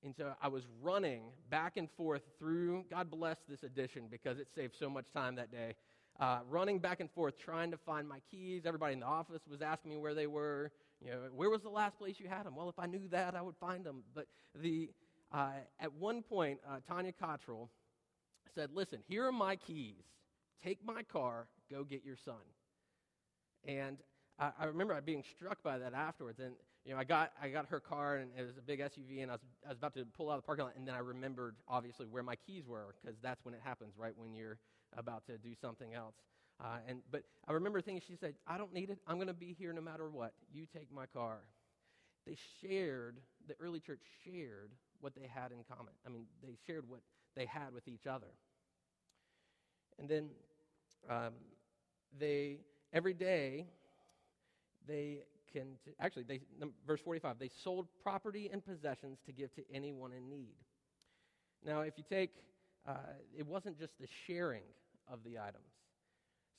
And 0.04 0.14
so 0.16 0.34
I 0.42 0.48
was 0.48 0.64
running 0.82 1.22
back 1.50 1.76
and 1.76 1.88
forth 1.96 2.22
through, 2.38 2.84
God 2.90 3.10
bless 3.10 3.38
this 3.48 3.62
edition 3.62 4.04
because 4.10 4.38
it 4.38 4.48
saved 4.54 4.74
so 4.78 4.90
much 4.90 5.06
time 5.12 5.36
that 5.36 5.50
day. 5.50 5.74
Uh, 6.20 6.40
running 6.48 6.78
back 6.78 7.00
and 7.00 7.10
forth 7.10 7.34
trying 7.38 7.70
to 7.70 7.76
find 7.76 8.08
my 8.08 8.20
keys. 8.30 8.62
Everybody 8.66 8.92
in 8.92 9.00
the 9.00 9.06
office 9.06 9.40
was 9.50 9.62
asking 9.62 9.90
me 9.90 9.96
where 9.96 10.14
they 10.14 10.26
were. 10.26 10.70
You 11.04 11.10
know, 11.10 11.18
where 11.34 11.50
was 11.50 11.60
the 11.62 11.68
last 11.68 11.98
place 11.98 12.16
you 12.18 12.28
had 12.28 12.46
them? 12.46 12.56
Well, 12.56 12.70
if 12.70 12.78
I 12.78 12.86
knew 12.86 13.08
that, 13.10 13.34
I 13.34 13.42
would 13.42 13.56
find 13.56 13.84
them. 13.84 14.02
But 14.14 14.26
the, 14.54 14.90
uh, 15.30 15.50
at 15.78 15.92
one 15.92 16.22
point, 16.22 16.60
uh, 16.66 16.78
Tanya 16.88 17.12
Cottrell 17.12 17.68
said, 18.54 18.70
Listen, 18.72 19.00
here 19.06 19.26
are 19.26 19.32
my 19.32 19.56
keys. 19.56 20.02
Take 20.62 20.78
my 20.84 21.02
car, 21.02 21.46
go 21.70 21.84
get 21.84 22.04
your 22.04 22.16
son. 22.24 22.40
And 23.66 23.98
I, 24.38 24.50
I 24.58 24.64
remember 24.64 24.98
being 25.02 25.22
struck 25.36 25.62
by 25.62 25.76
that 25.78 25.92
afterwards. 25.92 26.40
And, 26.40 26.54
you 26.86 26.94
know, 26.94 26.98
I 26.98 27.04
got, 27.04 27.32
I 27.40 27.48
got 27.48 27.66
her 27.66 27.80
car, 27.80 28.16
and 28.16 28.30
it 28.38 28.42
was 28.42 28.56
a 28.56 28.62
big 28.62 28.80
SUV, 28.80 29.22
and 29.22 29.30
I 29.30 29.34
was, 29.34 29.40
I 29.66 29.68
was 29.70 29.78
about 29.78 29.94
to 29.94 30.06
pull 30.06 30.30
out 30.30 30.36
of 30.36 30.42
the 30.42 30.46
parking 30.46 30.64
lot, 30.64 30.74
and 30.76 30.88
then 30.88 30.94
I 30.94 30.98
remembered, 30.98 31.56
obviously, 31.68 32.06
where 32.06 32.22
my 32.22 32.36
keys 32.36 32.66
were, 32.66 32.94
because 33.02 33.16
that's 33.22 33.44
when 33.44 33.52
it 33.52 33.60
happens, 33.62 33.92
right, 33.98 34.12
when 34.16 34.34
you're 34.34 34.58
about 34.96 35.26
to 35.26 35.36
do 35.36 35.50
something 35.60 35.92
else. 35.92 36.14
Uh, 36.62 36.78
and, 36.88 37.00
but 37.10 37.24
I 37.48 37.52
remember 37.52 37.80
thinking, 37.80 38.02
she 38.06 38.16
said, 38.16 38.34
I 38.46 38.58
don't 38.58 38.72
need 38.72 38.90
it. 38.90 38.98
I'm 39.06 39.16
going 39.16 39.28
to 39.28 39.34
be 39.34 39.54
here 39.58 39.72
no 39.72 39.80
matter 39.80 40.08
what. 40.08 40.32
You 40.52 40.66
take 40.72 40.92
my 40.92 41.06
car. 41.06 41.38
They 42.26 42.36
shared, 42.62 43.18
the 43.48 43.54
early 43.60 43.80
church 43.80 44.00
shared 44.24 44.70
what 45.00 45.14
they 45.14 45.28
had 45.32 45.52
in 45.52 45.58
common. 45.70 45.92
I 46.06 46.10
mean, 46.10 46.26
they 46.42 46.56
shared 46.66 46.88
what 46.88 47.00
they 47.36 47.44
had 47.44 47.74
with 47.74 47.88
each 47.88 48.06
other. 48.06 48.28
And 49.98 50.08
then 50.08 50.30
um, 51.10 51.34
they, 52.18 52.58
every 52.92 53.14
day, 53.14 53.66
they 54.86 55.24
can, 55.52 55.66
actually, 56.00 56.24
they, 56.24 56.40
verse 56.86 57.00
45, 57.04 57.38
they 57.38 57.50
sold 57.62 57.86
property 58.02 58.48
and 58.52 58.64
possessions 58.64 59.18
to 59.26 59.32
give 59.32 59.54
to 59.54 59.62
anyone 59.72 60.12
in 60.12 60.28
need. 60.28 60.54
Now, 61.64 61.80
if 61.80 61.94
you 61.96 62.04
take, 62.08 62.30
uh, 62.86 62.94
it 63.36 63.46
wasn't 63.46 63.78
just 63.78 63.92
the 64.00 64.08
sharing 64.26 64.62
of 65.10 65.20
the 65.24 65.38
items. 65.38 65.73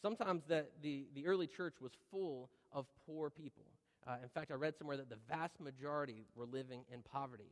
Sometimes 0.01 0.43
the, 0.47 0.65
the, 0.81 1.07
the 1.15 1.25
early 1.25 1.47
church 1.47 1.75
was 1.81 1.91
full 2.11 2.49
of 2.71 2.85
poor 3.05 3.29
people. 3.29 3.63
Uh, 4.07 4.17
in 4.21 4.29
fact, 4.29 4.51
I 4.51 4.55
read 4.55 4.75
somewhere 4.77 4.97
that 4.97 5.09
the 5.09 5.17
vast 5.29 5.59
majority 5.59 6.25
were 6.35 6.45
living 6.45 6.81
in 6.93 7.01
poverty. 7.01 7.51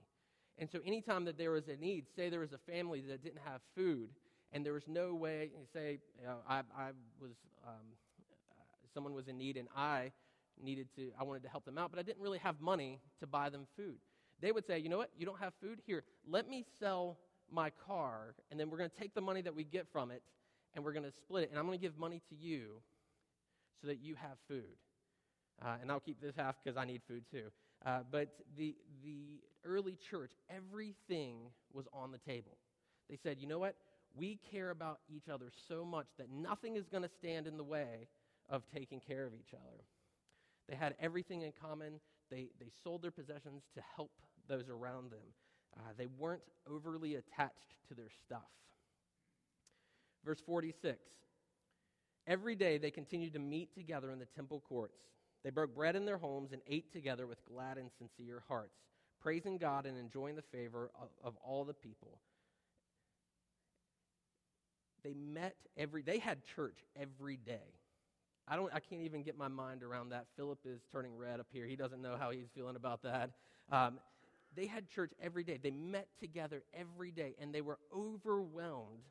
And 0.59 0.69
so, 0.69 0.79
anytime 0.85 1.25
that 1.25 1.37
there 1.37 1.51
was 1.51 1.67
a 1.67 1.75
need, 1.75 2.05
say 2.15 2.29
there 2.29 2.41
was 2.41 2.53
a 2.53 2.71
family 2.71 3.01
that 3.09 3.23
didn't 3.23 3.41
have 3.43 3.61
food, 3.75 4.09
and 4.51 4.63
there 4.63 4.73
was 4.73 4.83
no 4.87 5.15
way, 5.15 5.49
say, 5.73 5.97
you 6.19 6.27
know, 6.27 6.37
I, 6.47 6.59
I 6.77 6.91
was, 7.19 7.31
um, 7.65 7.73
uh, 8.51 8.63
someone 8.93 9.15
was 9.15 9.27
in 9.27 9.37
need, 9.37 9.57
and 9.57 9.67
I 9.75 10.11
needed 10.61 10.87
to, 10.95 11.11
I 11.19 11.23
wanted 11.23 11.41
to 11.43 11.49
help 11.49 11.65
them 11.65 11.79
out, 11.79 11.89
but 11.89 11.99
I 11.99 12.03
didn't 12.03 12.21
really 12.21 12.37
have 12.37 12.61
money 12.61 12.99
to 13.19 13.25
buy 13.25 13.49
them 13.49 13.65
food. 13.75 13.97
They 14.41 14.51
would 14.51 14.67
say, 14.67 14.77
you 14.77 14.89
know 14.89 14.97
what, 14.97 15.09
you 15.17 15.25
don't 15.25 15.39
have 15.39 15.53
food? 15.59 15.79
Here, 15.87 16.03
let 16.27 16.47
me 16.47 16.65
sell 16.79 17.17
my 17.51 17.71
car, 17.87 18.35
and 18.51 18.59
then 18.59 18.69
we're 18.69 18.77
going 18.77 18.89
to 18.89 18.95
take 18.95 19.15
the 19.15 19.21
money 19.21 19.41
that 19.41 19.55
we 19.55 19.63
get 19.63 19.87
from 19.91 20.11
it, 20.11 20.21
and 20.75 20.83
we're 20.83 20.93
going 20.93 21.05
to 21.05 21.11
split 21.11 21.43
it, 21.43 21.49
and 21.49 21.59
I'm 21.59 21.65
going 21.65 21.77
to 21.77 21.81
give 21.81 21.97
money 21.97 22.21
to 22.29 22.35
you 22.35 22.81
so 23.81 23.87
that 23.87 23.99
you 24.01 24.15
have 24.15 24.37
food. 24.47 24.77
Uh, 25.63 25.75
and 25.81 25.91
I'll 25.91 25.99
keep 25.99 26.21
this 26.21 26.35
half 26.35 26.55
because 26.63 26.77
I 26.77 26.85
need 26.85 27.01
food 27.07 27.23
too. 27.31 27.51
Uh, 27.85 27.99
but 28.11 28.29
the, 28.57 28.75
the 29.03 29.41
early 29.65 29.97
church, 30.09 30.31
everything 30.49 31.37
was 31.73 31.85
on 31.93 32.11
the 32.11 32.17
table. 32.17 32.57
They 33.09 33.17
said, 33.21 33.37
you 33.39 33.47
know 33.47 33.59
what? 33.59 33.75
We 34.15 34.39
care 34.51 34.69
about 34.69 34.99
each 35.09 35.27
other 35.31 35.51
so 35.67 35.83
much 35.83 36.07
that 36.17 36.27
nothing 36.31 36.75
is 36.75 36.87
going 36.87 37.03
to 37.03 37.09
stand 37.09 37.47
in 37.47 37.57
the 37.57 37.63
way 37.63 38.07
of 38.49 38.63
taking 38.73 38.99
care 38.99 39.25
of 39.25 39.33
each 39.33 39.53
other. 39.53 39.83
They 40.69 40.75
had 40.75 40.95
everything 40.99 41.41
in 41.41 41.51
common. 41.61 41.99
They, 42.31 42.49
they 42.59 42.71
sold 42.83 43.01
their 43.01 43.11
possessions 43.11 43.63
to 43.75 43.81
help 43.95 44.11
those 44.47 44.69
around 44.69 45.11
them. 45.11 45.19
Uh, 45.77 45.91
they 45.97 46.07
weren't 46.17 46.43
overly 46.69 47.15
attached 47.15 47.75
to 47.89 47.95
their 47.95 48.09
stuff. 48.25 48.41
Verse 50.25 50.41
46 50.45 50.97
Every 52.25 52.55
day 52.55 52.77
they 52.77 52.91
continued 52.91 53.33
to 53.33 53.39
meet 53.39 53.73
together 53.75 54.11
in 54.11 54.19
the 54.19 54.25
temple 54.25 54.63
courts. 54.67 54.97
They 55.43 55.49
broke 55.49 55.75
bread 55.75 55.95
in 55.95 56.05
their 56.05 56.17
homes 56.17 56.53
and 56.53 56.61
ate 56.67 56.93
together 56.93 57.27
with 57.27 57.43
glad 57.45 57.77
and 57.77 57.89
sincere 57.97 58.43
hearts, 58.47 58.77
praising 59.21 59.57
God 59.57 59.85
and 59.85 59.97
enjoying 59.97 60.35
the 60.35 60.41
favor 60.41 60.89
of, 60.99 61.09
of 61.21 61.33
all 61.43 61.65
the 61.65 61.73
people. 61.73 62.19
They 65.03 65.13
met 65.13 65.55
every 65.77 66.01
they 66.01 66.17
had 66.17 66.45
church 66.55 66.77
every 66.95 67.35
day. 67.35 67.73
I 68.47 68.55
don't 68.55 68.73
I 68.73 68.79
can't 68.79 69.01
even 69.01 69.21
get 69.23 69.37
my 69.37 69.49
mind 69.49 69.83
around 69.83 70.09
that. 70.09 70.27
Philip 70.37 70.59
is 70.65 70.79
turning 70.91 71.17
red 71.17 71.41
up 71.41 71.47
here. 71.51 71.65
He 71.65 71.75
doesn't 71.75 72.01
know 72.01 72.15
how 72.17 72.31
he's 72.31 72.47
feeling 72.55 72.77
about 72.77 73.03
that. 73.03 73.31
Um, 73.69 73.99
they 74.55 74.67
had 74.67 74.87
church 74.87 75.11
every 75.21 75.43
day. 75.43 75.59
They 75.61 75.71
met 75.71 76.07
together 76.19 76.63
every 76.73 77.11
day, 77.11 77.35
and 77.39 77.53
they 77.53 77.61
were 77.61 77.79
overwhelmed. 77.93 79.03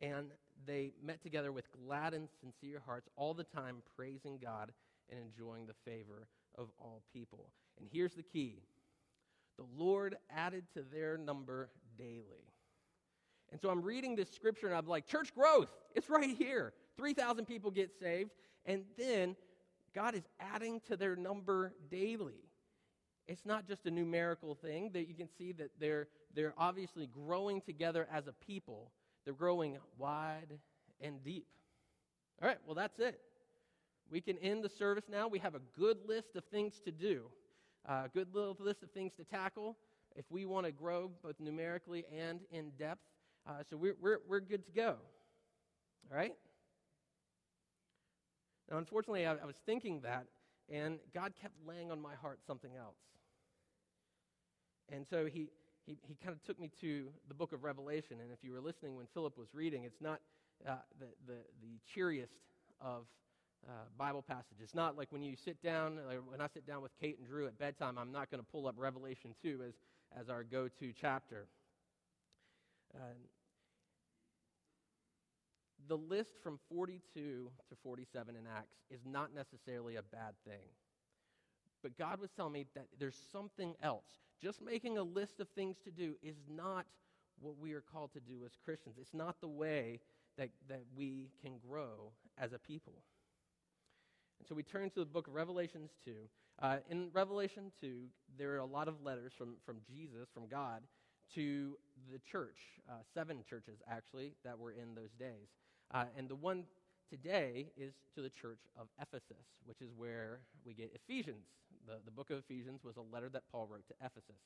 And 0.00 0.28
they 0.66 0.92
met 1.02 1.22
together 1.22 1.52
with 1.52 1.66
glad 1.72 2.14
and 2.14 2.28
sincere 2.40 2.80
hearts 2.84 3.08
all 3.16 3.34
the 3.34 3.44
time, 3.44 3.82
praising 3.96 4.38
God 4.42 4.72
and 5.10 5.20
enjoying 5.20 5.66
the 5.66 5.74
favor 5.84 6.28
of 6.56 6.68
all 6.78 7.02
people. 7.12 7.50
And 7.78 7.88
here's 7.90 8.14
the 8.14 8.22
key 8.22 8.62
the 9.56 9.64
Lord 9.76 10.16
added 10.30 10.64
to 10.74 10.82
their 10.82 11.18
number 11.18 11.70
daily. 11.96 12.44
And 13.50 13.60
so 13.60 13.70
I'm 13.70 13.82
reading 13.82 14.14
this 14.14 14.30
scripture 14.30 14.66
and 14.66 14.76
I'm 14.76 14.86
like, 14.86 15.06
church 15.06 15.34
growth, 15.34 15.68
it's 15.94 16.08
right 16.08 16.36
here. 16.36 16.72
3,000 16.96 17.44
people 17.46 17.70
get 17.70 17.90
saved. 17.98 18.30
And 18.66 18.84
then 18.96 19.36
God 19.94 20.14
is 20.14 20.24
adding 20.38 20.80
to 20.88 20.96
their 20.96 21.16
number 21.16 21.72
daily. 21.90 22.44
It's 23.26 23.44
not 23.44 23.66
just 23.66 23.86
a 23.86 23.90
numerical 23.90 24.54
thing 24.54 24.90
that 24.92 25.08
you 25.08 25.14
can 25.14 25.28
see 25.38 25.52
that 25.52 25.70
they're, 25.78 26.08
they're 26.34 26.54
obviously 26.56 27.06
growing 27.06 27.60
together 27.60 28.06
as 28.12 28.26
a 28.26 28.32
people. 28.32 28.90
They're 29.28 29.34
growing 29.34 29.76
wide 29.98 30.58
and 31.02 31.22
deep. 31.22 31.44
All 32.40 32.48
right, 32.48 32.56
well, 32.64 32.74
that's 32.74 32.98
it. 32.98 33.20
We 34.10 34.22
can 34.22 34.38
end 34.38 34.64
the 34.64 34.70
service 34.70 35.04
now. 35.06 35.28
We 35.28 35.38
have 35.40 35.54
a 35.54 35.60
good 35.78 35.98
list 36.06 36.34
of 36.34 36.44
things 36.44 36.80
to 36.86 36.90
do, 36.90 37.24
a 37.86 38.08
good 38.08 38.34
little 38.34 38.56
list 38.58 38.82
of 38.82 38.90
things 38.90 39.12
to 39.18 39.24
tackle 39.24 39.76
if 40.16 40.24
we 40.30 40.46
want 40.46 40.64
to 40.64 40.72
grow 40.72 41.10
both 41.22 41.34
numerically 41.40 42.06
and 42.10 42.40
in 42.50 42.70
depth. 42.78 43.02
Uh, 43.46 43.62
so 43.68 43.76
we're, 43.76 43.96
we're, 44.00 44.20
we're 44.26 44.40
good 44.40 44.64
to 44.64 44.72
go. 44.72 44.96
All 46.10 46.16
right? 46.16 46.32
Now, 48.70 48.78
unfortunately, 48.78 49.26
I, 49.26 49.32
I 49.34 49.44
was 49.44 49.56
thinking 49.66 50.00
that, 50.04 50.24
and 50.70 51.00
God 51.12 51.34
kept 51.38 51.52
laying 51.66 51.90
on 51.90 52.00
my 52.00 52.14
heart 52.14 52.38
something 52.46 52.74
else. 52.76 52.96
And 54.90 55.06
so 55.06 55.26
he, 55.26 55.50
he, 55.88 55.96
he 56.06 56.16
kind 56.22 56.36
of 56.36 56.42
took 56.44 56.60
me 56.60 56.70
to 56.82 57.08
the 57.28 57.34
book 57.34 57.52
of 57.52 57.64
Revelation. 57.64 58.18
And 58.20 58.30
if 58.30 58.38
you 58.42 58.52
were 58.52 58.60
listening 58.60 58.94
when 58.94 59.06
Philip 59.14 59.38
was 59.38 59.48
reading, 59.54 59.84
it's 59.84 60.00
not 60.00 60.20
uh, 60.68 60.74
the, 61.00 61.06
the, 61.26 61.38
the 61.62 61.80
cheeriest 61.94 62.34
of 62.80 63.06
uh, 63.66 63.72
Bible 63.96 64.22
passages. 64.22 64.58
It's 64.62 64.74
not 64.74 64.98
like 64.98 65.10
when 65.10 65.22
you 65.22 65.34
sit 65.34 65.62
down, 65.62 65.98
like 66.06 66.18
when 66.28 66.42
I 66.42 66.46
sit 66.52 66.66
down 66.66 66.82
with 66.82 66.92
Kate 67.00 67.18
and 67.18 67.26
Drew 67.26 67.46
at 67.46 67.58
bedtime, 67.58 67.96
I'm 67.96 68.12
not 68.12 68.30
going 68.30 68.42
to 68.42 68.46
pull 68.50 68.66
up 68.66 68.74
Revelation 68.76 69.34
2 69.42 69.60
as, 69.66 69.74
as 70.20 70.28
our 70.28 70.44
go 70.44 70.68
to 70.68 70.92
chapter. 71.00 71.46
Uh, 72.94 73.14
the 75.88 75.96
list 75.96 76.32
from 76.42 76.58
42 76.68 77.00
to 77.14 77.76
47 77.82 78.36
in 78.36 78.42
Acts 78.46 78.76
is 78.90 79.00
not 79.06 79.34
necessarily 79.34 79.96
a 79.96 80.02
bad 80.02 80.34
thing. 80.46 80.68
But 81.82 81.96
God 81.98 82.20
was 82.20 82.30
telling 82.30 82.52
me 82.52 82.66
that 82.74 82.86
there's 82.98 83.20
something 83.32 83.74
else. 83.82 84.06
Just 84.42 84.62
making 84.62 84.98
a 84.98 85.02
list 85.02 85.40
of 85.40 85.48
things 85.50 85.76
to 85.84 85.90
do 85.90 86.14
is 86.22 86.36
not 86.48 86.86
what 87.40 87.58
we 87.58 87.72
are 87.72 87.82
called 87.92 88.12
to 88.12 88.20
do 88.20 88.44
as 88.44 88.52
Christians. 88.64 88.96
It's 89.00 89.14
not 89.14 89.40
the 89.40 89.48
way 89.48 90.00
that, 90.36 90.50
that 90.68 90.82
we 90.96 91.30
can 91.42 91.54
grow 91.68 92.12
as 92.36 92.52
a 92.52 92.58
people. 92.58 92.94
And 94.38 94.48
so 94.48 94.54
we 94.54 94.62
turn 94.62 94.90
to 94.90 95.00
the 95.00 95.06
book 95.06 95.26
of 95.26 95.34
Revelations 95.34 95.90
2. 96.04 96.12
Uh, 96.60 96.76
in 96.90 97.08
Revelation 97.12 97.72
2, 97.80 98.04
there 98.36 98.52
are 98.54 98.58
a 98.58 98.64
lot 98.64 98.88
of 98.88 99.02
letters 99.02 99.32
from, 99.36 99.54
from 99.64 99.76
Jesus, 99.88 100.28
from 100.32 100.48
God, 100.48 100.82
to 101.34 101.76
the 102.10 102.18
church, 102.30 102.58
uh, 102.88 102.94
seven 103.14 103.44
churches 103.48 103.78
actually, 103.88 104.32
that 104.44 104.58
were 104.58 104.72
in 104.72 104.94
those 104.94 105.12
days. 105.18 105.48
Uh, 105.92 106.04
and 106.16 106.28
the 106.28 106.34
one 106.34 106.64
today 107.10 107.70
is 107.76 107.94
to 108.14 108.22
the 108.22 108.30
church 108.30 108.60
of 108.78 108.88
Ephesus, 109.00 109.44
which 109.64 109.80
is 109.80 109.90
where 109.96 110.40
we 110.64 110.74
get 110.74 110.92
Ephesians. 110.94 111.46
The, 111.88 111.94
the 112.04 112.10
book 112.10 112.30
of 112.30 112.38
Ephesians 112.38 112.84
was 112.84 112.96
a 112.96 113.14
letter 113.14 113.28
that 113.30 113.42
Paul 113.50 113.66
wrote 113.70 113.86
to 113.88 113.94
Ephesus. 114.04 114.42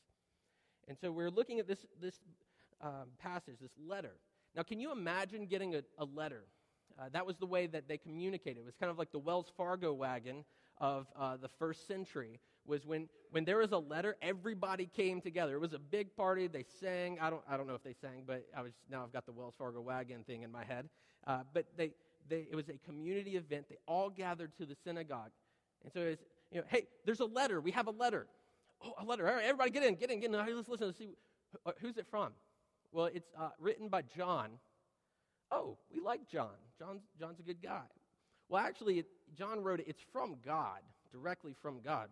And 0.89 0.97
so 1.01 1.11
we're 1.11 1.31
looking 1.31 1.59
at 1.59 1.67
this, 1.67 1.85
this 2.01 2.21
um, 2.81 3.09
passage, 3.21 3.57
this 3.61 3.73
letter. 3.87 4.15
Now, 4.55 4.63
can 4.63 4.79
you 4.81 4.93
imagine 4.93 5.47
getting 5.47 5.75
a, 5.75 5.83
a 5.99 6.05
letter? 6.05 6.45
Uh, 6.99 7.05
that 7.13 7.27
was 7.27 7.37
the 7.37 7.47
way 7.47 7.67
that 7.67 7.89
they 7.89 7.99
communicated. 7.99 8.61
It 8.61 8.65
was 8.65 8.77
kind 8.77 8.91
of 8.91 8.99
like 8.99 9.11
the 9.11 9.19
Wells 9.19 9.51
Fargo 9.57 9.93
wagon 9.93 10.45
of 10.79 11.07
uh, 11.19 11.37
the 11.37 11.49
first 11.59 11.87
century. 11.89 12.39
Was 12.65 12.87
when, 12.87 13.09
when 13.33 13.45
there 13.45 13.59
was 13.59 13.73
a 13.73 13.79
letter, 13.79 14.17
everybody 14.23 14.87
came 14.87 15.21
together. 15.21 15.55
It 15.55 15.61
was 15.61 15.73
a 15.73 15.81
big 15.81 16.15
party. 16.15 16.47
They 16.47 16.65
sang. 16.81 17.19
I 17.21 17.29
don't, 17.29 17.43
I 17.49 17.57
don't 17.57 17.67
know 17.67 17.75
if 17.75 17.83
they 17.83 17.95
sang, 18.01 18.23
but 18.25 18.47
I 18.57 18.63
was 18.63 18.73
now 18.89 19.03
I've 19.03 19.13
got 19.13 19.27
the 19.27 19.33
Wells 19.33 19.55
Fargo 19.59 19.81
wagon 19.81 20.23
thing 20.23 20.43
in 20.43 20.53
my 20.53 20.65
head. 20.65 20.89
Uh, 21.27 21.41
but 21.53 21.67
they, 21.77 21.93
they, 22.29 22.47
it 22.51 22.55
was 22.55 22.69
a 22.69 22.79
community 22.85 23.37
event. 23.37 23.67
They 23.69 23.79
all 23.89 24.11
gathered 24.11 24.57
to 24.59 24.67
the 24.67 24.77
synagogue. 24.85 25.31
And 25.83 25.93
so 25.93 26.01
it 26.01 26.09
was, 26.11 26.19
you 26.53 26.61
know, 26.61 26.67
hey, 26.69 26.87
there's 27.05 27.21
a 27.21 27.25
letter. 27.25 27.61
We 27.61 27.71
have 27.73 27.87
a 27.87 27.93
letter. 27.93 28.27
Oh, 28.85 28.93
a 29.01 29.05
letter. 29.05 29.27
All 29.27 29.35
right, 29.35 29.45
everybody 29.45 29.71
get 29.71 29.85
in, 29.85 29.95
get 29.95 30.11
in, 30.11 30.21
get 30.21 30.31
in. 30.31 30.57
Let's 30.57 30.69
listen 30.69 30.89
to 30.89 30.95
see. 30.95 31.15
Who's 31.81 31.97
it 31.97 32.07
from? 32.11 32.33
Well, 32.93 33.07
it's 33.07 33.31
uh, 33.39 33.51
written 33.59 33.89
by 33.89 34.03
John. 34.03 34.51
Oh, 35.51 35.79
we 35.93 36.01
like 36.01 36.29
John. 36.29 36.51
John's, 36.79 37.03
John's 37.19 37.41
a 37.41 37.43
good 37.43 37.63
guy. 37.63 37.85
Well, 38.49 38.63
actually, 38.63 38.99
it, 38.99 39.07
John 39.37 39.63
wrote 39.63 39.81
it. 39.81 39.87
It's 39.89 40.03
from 40.13 40.37
God, 40.45 40.81
directly 41.11 41.55
from 41.63 41.81
God. 41.81 42.09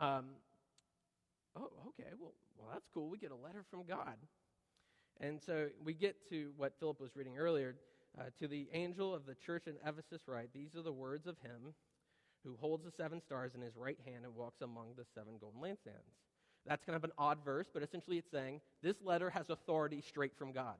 Um, 0.00 0.26
oh, 1.56 1.70
okay. 1.88 2.10
Well, 2.18 2.32
well, 2.58 2.68
that's 2.72 2.88
cool. 2.92 3.08
We 3.08 3.18
get 3.18 3.30
a 3.30 3.36
letter 3.36 3.64
from 3.70 3.84
God. 3.84 4.16
And 5.20 5.40
so 5.40 5.68
we 5.84 5.94
get 5.94 6.16
to 6.30 6.50
what 6.56 6.72
Philip 6.80 7.00
was 7.00 7.14
reading 7.14 7.38
earlier. 7.38 7.76
Uh, 8.18 8.24
to 8.38 8.46
the 8.46 8.68
angel 8.74 9.14
of 9.14 9.24
the 9.24 9.34
church 9.34 9.66
in 9.66 9.74
Ephesus, 9.86 10.20
write, 10.26 10.52
These 10.52 10.74
are 10.76 10.82
the 10.82 10.92
words 10.92 11.26
of 11.26 11.38
him 11.38 11.72
who 12.44 12.56
holds 12.60 12.84
the 12.84 12.90
seven 12.90 13.20
stars 13.20 13.54
in 13.54 13.60
his 13.60 13.76
right 13.76 13.98
hand 14.04 14.24
and 14.24 14.34
walks 14.34 14.60
among 14.60 14.88
the 14.96 15.04
seven 15.14 15.34
golden 15.40 15.60
lampstands. 15.60 16.14
That's 16.66 16.84
kind 16.84 16.96
of 16.96 17.04
an 17.04 17.12
odd 17.18 17.38
verse, 17.44 17.66
but 17.72 17.82
essentially 17.82 18.18
it's 18.18 18.30
saying 18.30 18.60
this 18.82 18.96
letter 19.02 19.30
has 19.30 19.50
authority 19.50 20.00
straight 20.00 20.36
from 20.36 20.52
God. 20.52 20.76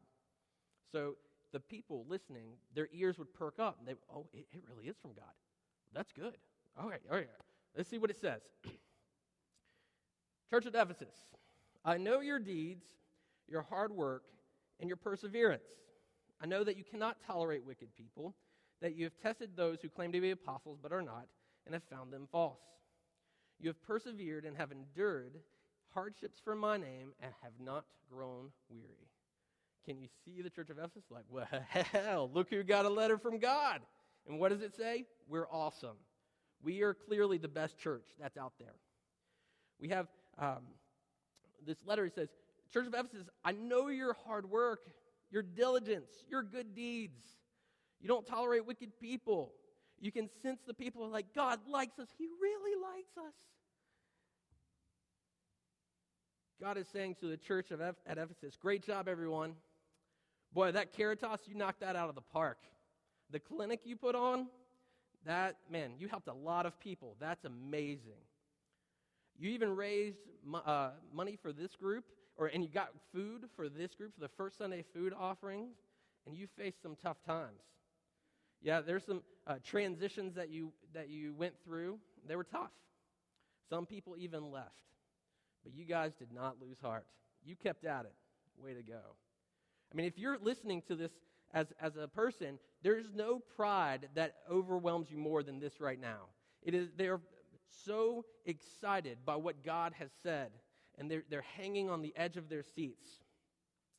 So 0.92 1.16
the 1.52 1.61
people 1.61 2.07
listening, 2.09 2.52
their 2.75 2.88
ears 2.92 3.19
would 3.19 3.33
perk 3.35 3.59
up. 3.59 3.78
And 3.78 3.88
they, 3.88 3.95
oh, 4.14 4.26
it, 4.33 4.47
it 4.52 4.62
really 4.69 4.88
is 4.88 4.97
from 5.00 5.12
God. 5.12 5.33
That's 5.95 6.12
good. 6.12 6.37
All 6.81 6.88
right, 6.88 7.00
all 7.11 7.16
right. 7.16 7.28
Let's 7.76 7.88
see 7.88 7.99
what 7.99 8.11
it 8.11 8.21
says. 8.21 8.40
Church 10.50 10.66
of 10.66 10.75
Ephesus, 10.75 11.14
I 11.85 11.97
know 11.97 12.21
your 12.21 12.38
deeds, 12.38 12.85
your 13.49 13.62
hard 13.62 13.92
work, 13.92 14.25
and 14.81 14.88
your 14.88 14.97
perseverance. 14.97 15.69
I 16.40 16.47
know 16.47 16.64
that 16.64 16.76
you 16.76 16.85
cannot 16.85 17.19
tolerate 17.26 17.64
wicked 17.64 17.88
people, 17.97 18.35
that 18.81 18.95
you 18.95 19.04
have 19.04 19.16
tested 19.23 19.50
those 19.57 19.81
who 19.81 19.88
claim 19.88 20.12
to 20.12 20.21
be 20.21 20.31
apostles 20.31 20.78
but 20.83 20.92
are 20.92 21.02
not, 21.02 21.26
and 21.64 21.75
have 21.75 21.85
found 21.85 22.12
them 22.12 22.28
false. 22.31 22.61
You 23.61 23.69
have 23.69 23.83
persevered 23.83 24.45
and 24.45 24.57
have 24.57 24.73
endured 24.73 25.38
hardships 25.95 26.40
for 26.42 26.54
my 26.54 26.76
name 26.76 27.12
and 27.21 27.33
have 27.42 27.52
not 27.61 27.85
grown 28.11 28.50
weary. 28.69 29.09
Can 29.85 29.99
you 29.99 30.09
see 30.25 30.42
the 30.42 30.50
church 30.50 30.71
of 30.71 30.78
Ephesus? 30.78 31.04
Like, 31.11 31.25
well, 31.28 31.47
hell, 31.69 32.31
look 32.33 32.50
who 32.50 32.62
got 32.62 32.87
a 32.87 32.90
letter 32.90 33.19
from 33.19 33.38
God. 33.38 33.81
And 34.28 34.38
what 34.38 34.50
does 34.50 34.62
it 34.62 34.75
say? 34.76 35.07
We're 35.28 35.49
awesome. 35.50 35.97
We 36.62 36.83
are 36.83 36.95
clearly 36.95 37.38
the 37.38 37.49
best 37.49 37.78
church 37.78 38.07
that's 38.21 38.37
out 38.37 38.52
there. 38.59 38.75
We 39.81 39.88
have 39.88 40.07
um, 40.38 40.62
this 41.66 41.78
letter. 41.85 42.07
It 42.07 42.14
says, 42.14 42.28
Church 42.73 42.87
of 42.87 42.95
Ephesus, 42.95 43.28
I 43.45 43.52
know 43.52 43.88
your 43.88 44.14
hard 44.26 44.49
work, 44.49 44.81
your 45.31 45.42
diligence, 45.42 46.11
your 46.31 46.42
good 46.42 46.75
deeds. 46.75 47.23
You 48.00 48.09
don't 48.09 48.26
tolerate 48.26 48.66
wicked 48.66 48.99
people. 49.00 49.52
You 50.02 50.11
can 50.11 50.28
sense 50.42 50.59
the 50.66 50.75
people 50.75 51.04
are 51.04 51.09
like, 51.09 51.32
God 51.32 51.61
likes 51.71 51.97
us. 52.00 52.09
He 52.18 52.26
really 52.40 52.82
likes 52.82 53.16
us. 53.16 53.32
God 56.61 56.76
is 56.76 56.88
saying 56.92 57.14
to 57.21 57.26
the 57.26 57.37
church 57.37 57.71
of 57.71 57.80
Eph- 57.80 57.94
at 58.04 58.18
Ephesus, 58.18 58.56
great 58.61 58.85
job, 58.85 59.06
everyone. 59.06 59.54
Boy, 60.52 60.73
that 60.73 60.92
Caritas, 60.92 61.40
you 61.47 61.54
knocked 61.54 61.80
that 61.80 61.94
out 61.94 62.09
of 62.09 62.16
the 62.16 62.21
park. 62.21 62.59
The 63.30 63.38
clinic 63.38 63.82
you 63.85 63.94
put 63.94 64.16
on, 64.16 64.49
that, 65.25 65.56
man, 65.71 65.92
you 65.99 66.09
helped 66.09 66.26
a 66.26 66.35
lot 66.35 66.66
of 66.66 66.78
people. 66.80 67.14
That's 67.21 67.44
amazing. 67.44 68.21
You 69.38 69.50
even 69.50 69.76
raised 69.76 70.18
uh, 70.66 70.90
money 71.14 71.38
for 71.40 71.52
this 71.52 71.76
group, 71.76 72.04
or, 72.37 72.49
and 72.49 72.64
you 72.64 72.68
got 72.68 72.88
food 73.14 73.44
for 73.54 73.68
this 73.68 73.94
group 73.94 74.14
for 74.14 74.21
the 74.21 74.30
first 74.37 74.59
Sunday 74.59 74.85
food 74.92 75.14
offering, 75.16 75.68
and 76.26 76.37
you 76.37 76.49
faced 76.59 76.82
some 76.82 76.97
tough 77.00 77.23
times. 77.25 77.62
Yeah, 78.62 78.81
there's 78.81 79.04
some 79.04 79.23
uh, 79.47 79.57
transitions 79.64 80.35
that 80.37 80.50
you, 80.50 80.73
that 80.95 81.09
you 81.09 81.35
went 81.35 81.54
through. 81.64 81.99
They 82.26 82.37
were 82.37 82.45
tough. 82.45 82.71
Some 83.69 83.87
people 83.87 84.14
even 84.16 84.50
left. 84.50 84.71
But 85.64 85.75
you 85.75 85.85
guys 85.85 86.12
did 86.19 86.33
not 86.33 86.57
lose 86.61 86.78
heart. 86.81 87.07
You 87.45 87.57
kept 87.57 87.85
at 87.85 88.04
it. 88.04 88.14
Way 88.62 88.75
to 88.75 88.83
go. 88.83 89.00
I 89.92 89.97
mean, 89.97 90.07
if 90.07 90.19
you're 90.19 90.38
listening 90.40 90.83
to 90.88 90.95
this 90.95 91.11
as, 91.52 91.66
as 91.81 91.97
a 91.97 92.07
person, 92.09 92.59
there's 92.83 93.07
no 93.14 93.40
pride 93.57 94.09
that 94.14 94.37
overwhelms 94.50 95.11
you 95.11 95.19
more 95.19 95.42
than 95.42 95.59
this 95.59 95.81
right 95.81 96.00
now. 96.00 96.28
It 96.62 96.75
is, 96.75 96.88
they're 96.97 97.21
so 97.85 98.25
excited 98.47 99.19
by 99.25 99.37
what 99.37 99.64
God 99.64 99.92
has 99.99 100.11
said, 100.23 100.50
and 100.99 101.11
they're, 101.11 101.25
they're 101.28 101.45
hanging 101.57 101.90
on 101.90 102.02
the 102.02 102.12
edge 102.16 102.37
of 102.37 102.49
their 102.49 102.62
seats. 102.62 103.07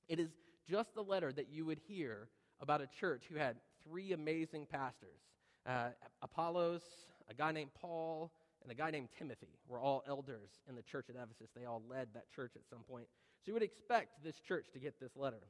It 0.07 0.19
is 0.19 0.29
just 0.69 0.93
the 0.95 1.03
letter 1.03 1.31
that 1.33 1.49
you 1.49 1.65
would 1.65 1.79
hear 1.87 2.29
about 2.61 2.81
a 2.81 2.87
church 2.87 3.23
who 3.29 3.37
had 3.37 3.57
three 3.87 4.13
amazing 4.13 4.65
pastors 4.65 5.19
uh, 5.65 5.89
Apollos, 6.21 6.81
a 7.29 7.33
guy 7.33 7.51
named 7.51 7.71
Paul, 7.79 8.31
and 8.61 8.71
a 8.71 8.75
guy 8.75 8.91
named 8.91 9.09
Timothy 9.17 9.59
were 9.67 9.79
all 9.79 10.03
elders 10.07 10.49
in 10.67 10.75
the 10.75 10.81
church 10.81 11.05
at 11.09 11.15
Ephesus. 11.15 11.49
They 11.55 11.65
all 11.65 11.81
led 11.89 12.09
that 12.13 12.31
church 12.33 12.51
at 12.55 12.63
some 12.69 12.83
point. 12.83 13.07
So 13.39 13.49
you 13.49 13.53
would 13.53 13.63
expect 13.63 14.23
this 14.23 14.39
church 14.39 14.67
to 14.73 14.79
get 14.79 14.99
this 14.99 15.15
letter. 15.15 15.41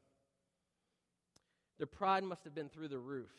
Their 1.77 1.87
pride 1.87 2.23
must 2.23 2.43
have 2.43 2.55
been 2.55 2.69
through 2.69 2.87
the 2.89 2.99
roof. 2.99 3.29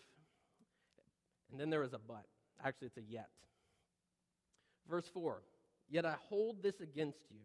And 1.50 1.60
then 1.60 1.70
there 1.70 1.80
was 1.80 1.92
a 1.92 1.98
but. 1.98 2.24
Actually, 2.64 2.88
it's 2.88 2.96
a 2.96 3.02
yet. 3.02 3.28
Verse 4.88 5.08
4 5.12 5.42
Yet 5.88 6.06
I 6.06 6.14
hold 6.28 6.62
this 6.62 6.80
against 6.80 7.20
you. 7.30 7.40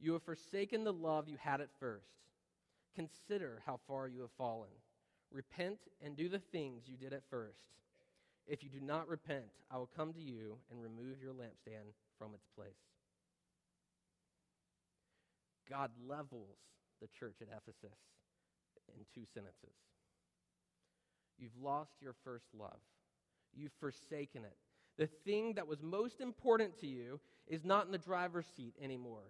You 0.00 0.12
have 0.14 0.22
forsaken 0.22 0.84
the 0.84 0.92
love 0.92 1.28
you 1.28 1.36
had 1.38 1.60
at 1.60 1.68
first. 1.78 2.06
Consider 2.94 3.62
how 3.66 3.80
far 3.86 4.08
you 4.08 4.20
have 4.20 4.30
fallen. 4.36 4.70
Repent 5.32 5.78
and 6.04 6.16
do 6.16 6.28
the 6.28 6.38
things 6.38 6.82
you 6.86 6.96
did 6.96 7.12
at 7.12 7.22
first. 7.30 7.58
If 8.46 8.62
you 8.62 8.68
do 8.68 8.80
not 8.80 9.08
repent, 9.08 9.44
I 9.70 9.78
will 9.78 9.90
come 9.96 10.12
to 10.12 10.20
you 10.20 10.58
and 10.70 10.82
remove 10.82 11.22
your 11.22 11.32
lampstand 11.32 11.94
from 12.18 12.34
its 12.34 12.46
place. 12.54 12.74
God 15.70 15.90
levels 16.06 16.58
the 17.00 17.08
church 17.18 17.36
at 17.40 17.48
Ephesus 17.48 17.98
in 18.94 19.04
two 19.14 19.26
sentences. 19.32 19.74
You've 21.38 21.56
lost 21.62 21.92
your 22.00 22.14
first 22.24 22.46
love. 22.58 22.80
You've 23.54 23.72
forsaken 23.80 24.44
it. 24.44 24.56
The 24.98 25.08
thing 25.24 25.54
that 25.54 25.66
was 25.66 25.82
most 25.82 26.20
important 26.20 26.78
to 26.80 26.86
you 26.86 27.20
is 27.46 27.64
not 27.64 27.86
in 27.86 27.92
the 27.92 27.98
driver's 27.98 28.46
seat 28.56 28.74
anymore. 28.82 29.24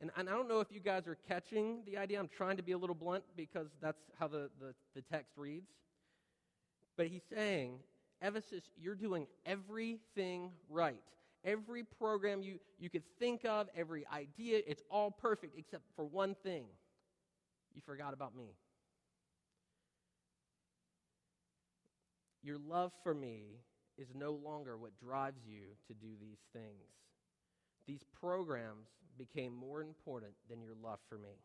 And, 0.00 0.10
and 0.16 0.28
I 0.28 0.32
don't 0.32 0.48
know 0.48 0.60
if 0.60 0.68
you 0.70 0.80
guys 0.80 1.06
are 1.06 1.16
catching 1.26 1.78
the 1.86 1.96
idea. 1.96 2.18
I'm 2.18 2.28
trying 2.28 2.58
to 2.58 2.62
be 2.62 2.72
a 2.72 2.78
little 2.78 2.94
blunt 2.94 3.24
because 3.36 3.68
that's 3.80 4.00
how 4.18 4.28
the, 4.28 4.50
the, 4.60 4.74
the 4.94 5.02
text 5.02 5.32
reads. 5.36 5.70
But 6.96 7.06
he's 7.06 7.22
saying, 7.34 7.78
Ephesus, 8.20 8.64
you're 8.80 8.94
doing 8.94 9.26
everything 9.44 10.50
right. 10.68 11.02
Every 11.44 11.84
program 11.84 12.42
you, 12.42 12.58
you 12.78 12.90
could 12.90 13.04
think 13.18 13.44
of, 13.44 13.68
every 13.76 14.06
idea, 14.12 14.60
it's 14.66 14.82
all 14.90 15.10
perfect 15.10 15.58
except 15.58 15.84
for 15.94 16.04
one 16.04 16.34
thing. 16.42 16.64
You 17.74 17.82
forgot 17.84 18.14
about 18.14 18.36
me. 18.36 18.54
Your 22.42 22.58
love 22.58 22.92
for 23.02 23.14
me 23.14 23.60
is 23.98 24.08
no 24.14 24.32
longer 24.32 24.76
what 24.76 24.92
drives 24.98 25.40
you 25.46 25.62
to 25.88 25.94
do 25.94 26.08
these 26.20 26.38
things. 26.52 26.64
These 27.86 28.04
programs 28.20 28.88
became 29.16 29.54
more 29.54 29.80
important 29.80 30.32
than 30.50 30.60
your 30.60 30.74
love 30.82 30.98
for 31.08 31.18
me. 31.18 31.40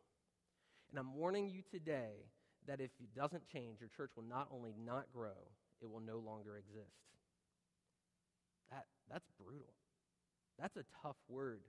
And 0.89 0.99
I'm 0.99 1.15
warning 1.15 1.49
you 1.49 1.62
today 1.71 2.25
that 2.67 2.82
if 2.82 2.91
it 2.99 3.15
doesn't 3.15 3.47
change, 3.47 3.80
your 3.80 3.89
church 3.95 4.12
will 4.15 4.23
not 4.23 4.47
only 4.51 4.73
not 4.86 5.06
grow, 5.13 5.38
it 5.82 5.89
will 5.89 5.99
no 5.99 6.17
longer 6.17 6.58
exist. 6.58 6.91
That, 8.71 8.86
that's 9.10 9.27
brutal. 9.39 9.73
That's 10.60 10.77
a 10.77 10.84
tough 11.01 11.15
word. 11.27 11.62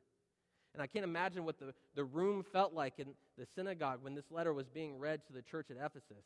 And 0.74 0.82
I 0.82 0.86
can't 0.86 1.04
imagine 1.04 1.44
what 1.44 1.58
the, 1.58 1.74
the 1.94 2.04
room 2.04 2.44
felt 2.52 2.72
like 2.72 2.94
in 2.98 3.08
the 3.38 3.46
synagogue 3.54 3.98
when 4.02 4.14
this 4.14 4.24
letter 4.30 4.52
was 4.52 4.68
being 4.68 4.98
read 4.98 5.20
to 5.26 5.32
the 5.32 5.42
church 5.42 5.70
at 5.70 5.76
Ephesus. 5.76 6.24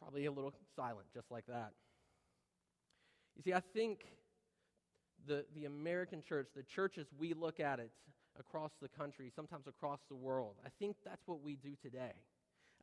Probably 0.00 0.26
a 0.26 0.32
little 0.32 0.52
silent, 0.76 1.06
just 1.12 1.30
like 1.30 1.46
that. 1.46 1.72
You 3.36 3.42
see, 3.42 3.52
I 3.52 3.60
think 3.74 4.04
the, 5.26 5.44
the 5.54 5.64
American 5.64 6.22
church, 6.22 6.48
the 6.54 6.62
churches 6.62 7.06
we 7.18 7.34
look 7.34 7.60
at 7.60 7.78
it 7.78 7.90
across 8.38 8.72
the 8.80 8.88
country, 8.88 9.30
sometimes 9.34 9.66
across 9.66 10.00
the 10.08 10.14
world, 10.14 10.54
I 10.64 10.68
think 10.78 10.96
that's 11.04 11.26
what 11.26 11.42
we 11.42 11.56
do 11.56 11.72
today. 11.82 12.12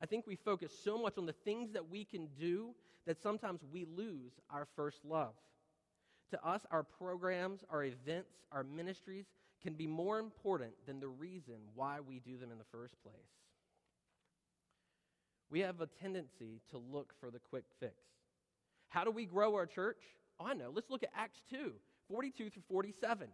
I 0.02 0.06
think 0.06 0.28
we 0.28 0.36
focus 0.36 0.72
so 0.84 0.98
much 0.98 1.18
on 1.18 1.26
the 1.26 1.36
things 1.46 1.72
that 1.74 1.90
we 1.90 2.04
can 2.04 2.28
do 2.40 2.74
that 3.06 3.22
sometimes 3.22 3.62
we 3.72 3.86
lose 3.86 4.34
our 4.50 4.68
first 4.76 4.98
love. 5.06 5.34
To 6.32 6.46
us, 6.46 6.62
our 6.72 6.84
programs, 6.84 7.64
our 7.70 7.84
events, 7.84 8.32
our 8.52 8.64
ministries 8.64 9.26
can 9.62 9.74
be 9.74 9.88
more 9.88 10.20
important 10.20 10.72
than 10.88 11.00
the 11.00 11.08
reason 11.08 11.56
why 11.76 12.00
we 12.00 12.20
do 12.20 12.38
them 12.38 12.52
in 12.52 12.58
the 12.58 12.66
first 12.72 12.96
place. 13.04 13.16
We 15.50 15.60
have 15.60 15.82
a 15.82 15.88
tendency 16.02 16.62
to 16.72 16.78
look 16.78 17.14
for 17.20 17.30
the 17.30 17.40
quick 17.40 17.66
fix. 17.80 17.94
How 18.90 19.04
do 19.04 19.12
we 19.12 19.26
grow 19.26 19.54
our 19.56 19.68
church? 19.68 20.00
Oh, 20.40 20.46
I 20.48 20.54
know. 20.54 20.72
Let's 20.74 20.90
look 20.90 21.04
at 21.04 21.10
Acts 21.16 21.42
2 21.50 21.74
42 22.10 22.50
through 22.50 22.64
47. 22.70 23.28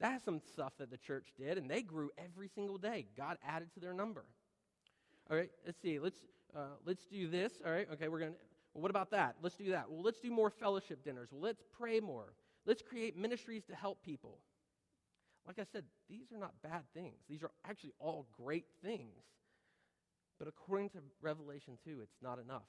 That's 0.00 0.24
some 0.24 0.40
stuff 0.52 0.72
that 0.78 0.90
the 0.90 0.96
church 0.96 1.28
did, 1.38 1.56
and 1.56 1.70
they 1.70 1.82
grew 1.82 2.10
every 2.18 2.48
single 2.48 2.78
day. 2.78 3.06
God 3.16 3.38
added 3.46 3.72
to 3.74 3.80
their 3.80 3.94
number. 3.94 4.24
All 5.30 5.36
right, 5.36 5.50
let's 5.64 5.80
see. 5.80 5.98
Let's 5.98 6.18
uh, 6.54 6.76
let's 6.84 7.06
do 7.06 7.28
this. 7.28 7.52
All 7.64 7.72
right, 7.72 7.86
okay. 7.92 8.08
We're 8.08 8.18
gonna. 8.18 8.32
Well, 8.74 8.82
what 8.82 8.90
about 8.90 9.10
that? 9.12 9.36
Let's 9.40 9.54
do 9.54 9.70
that. 9.70 9.88
Well, 9.88 10.02
let's 10.02 10.20
do 10.20 10.30
more 10.30 10.50
fellowship 10.50 11.04
dinners. 11.04 11.28
Well, 11.30 11.40
let's 11.40 11.62
pray 11.78 12.00
more. 12.00 12.34
Let's 12.66 12.82
create 12.82 13.16
ministries 13.16 13.64
to 13.66 13.74
help 13.74 14.02
people. 14.02 14.38
Like 15.46 15.58
I 15.58 15.64
said, 15.70 15.84
these 16.08 16.32
are 16.32 16.38
not 16.38 16.52
bad 16.62 16.82
things. 16.94 17.16
These 17.28 17.42
are 17.42 17.50
actually 17.68 17.92
all 17.98 18.26
great 18.36 18.64
things. 18.82 19.22
But 20.38 20.48
according 20.48 20.90
to 20.90 20.98
Revelation 21.20 21.78
2, 21.84 21.98
it's 22.02 22.16
not 22.22 22.38
enough. 22.38 22.62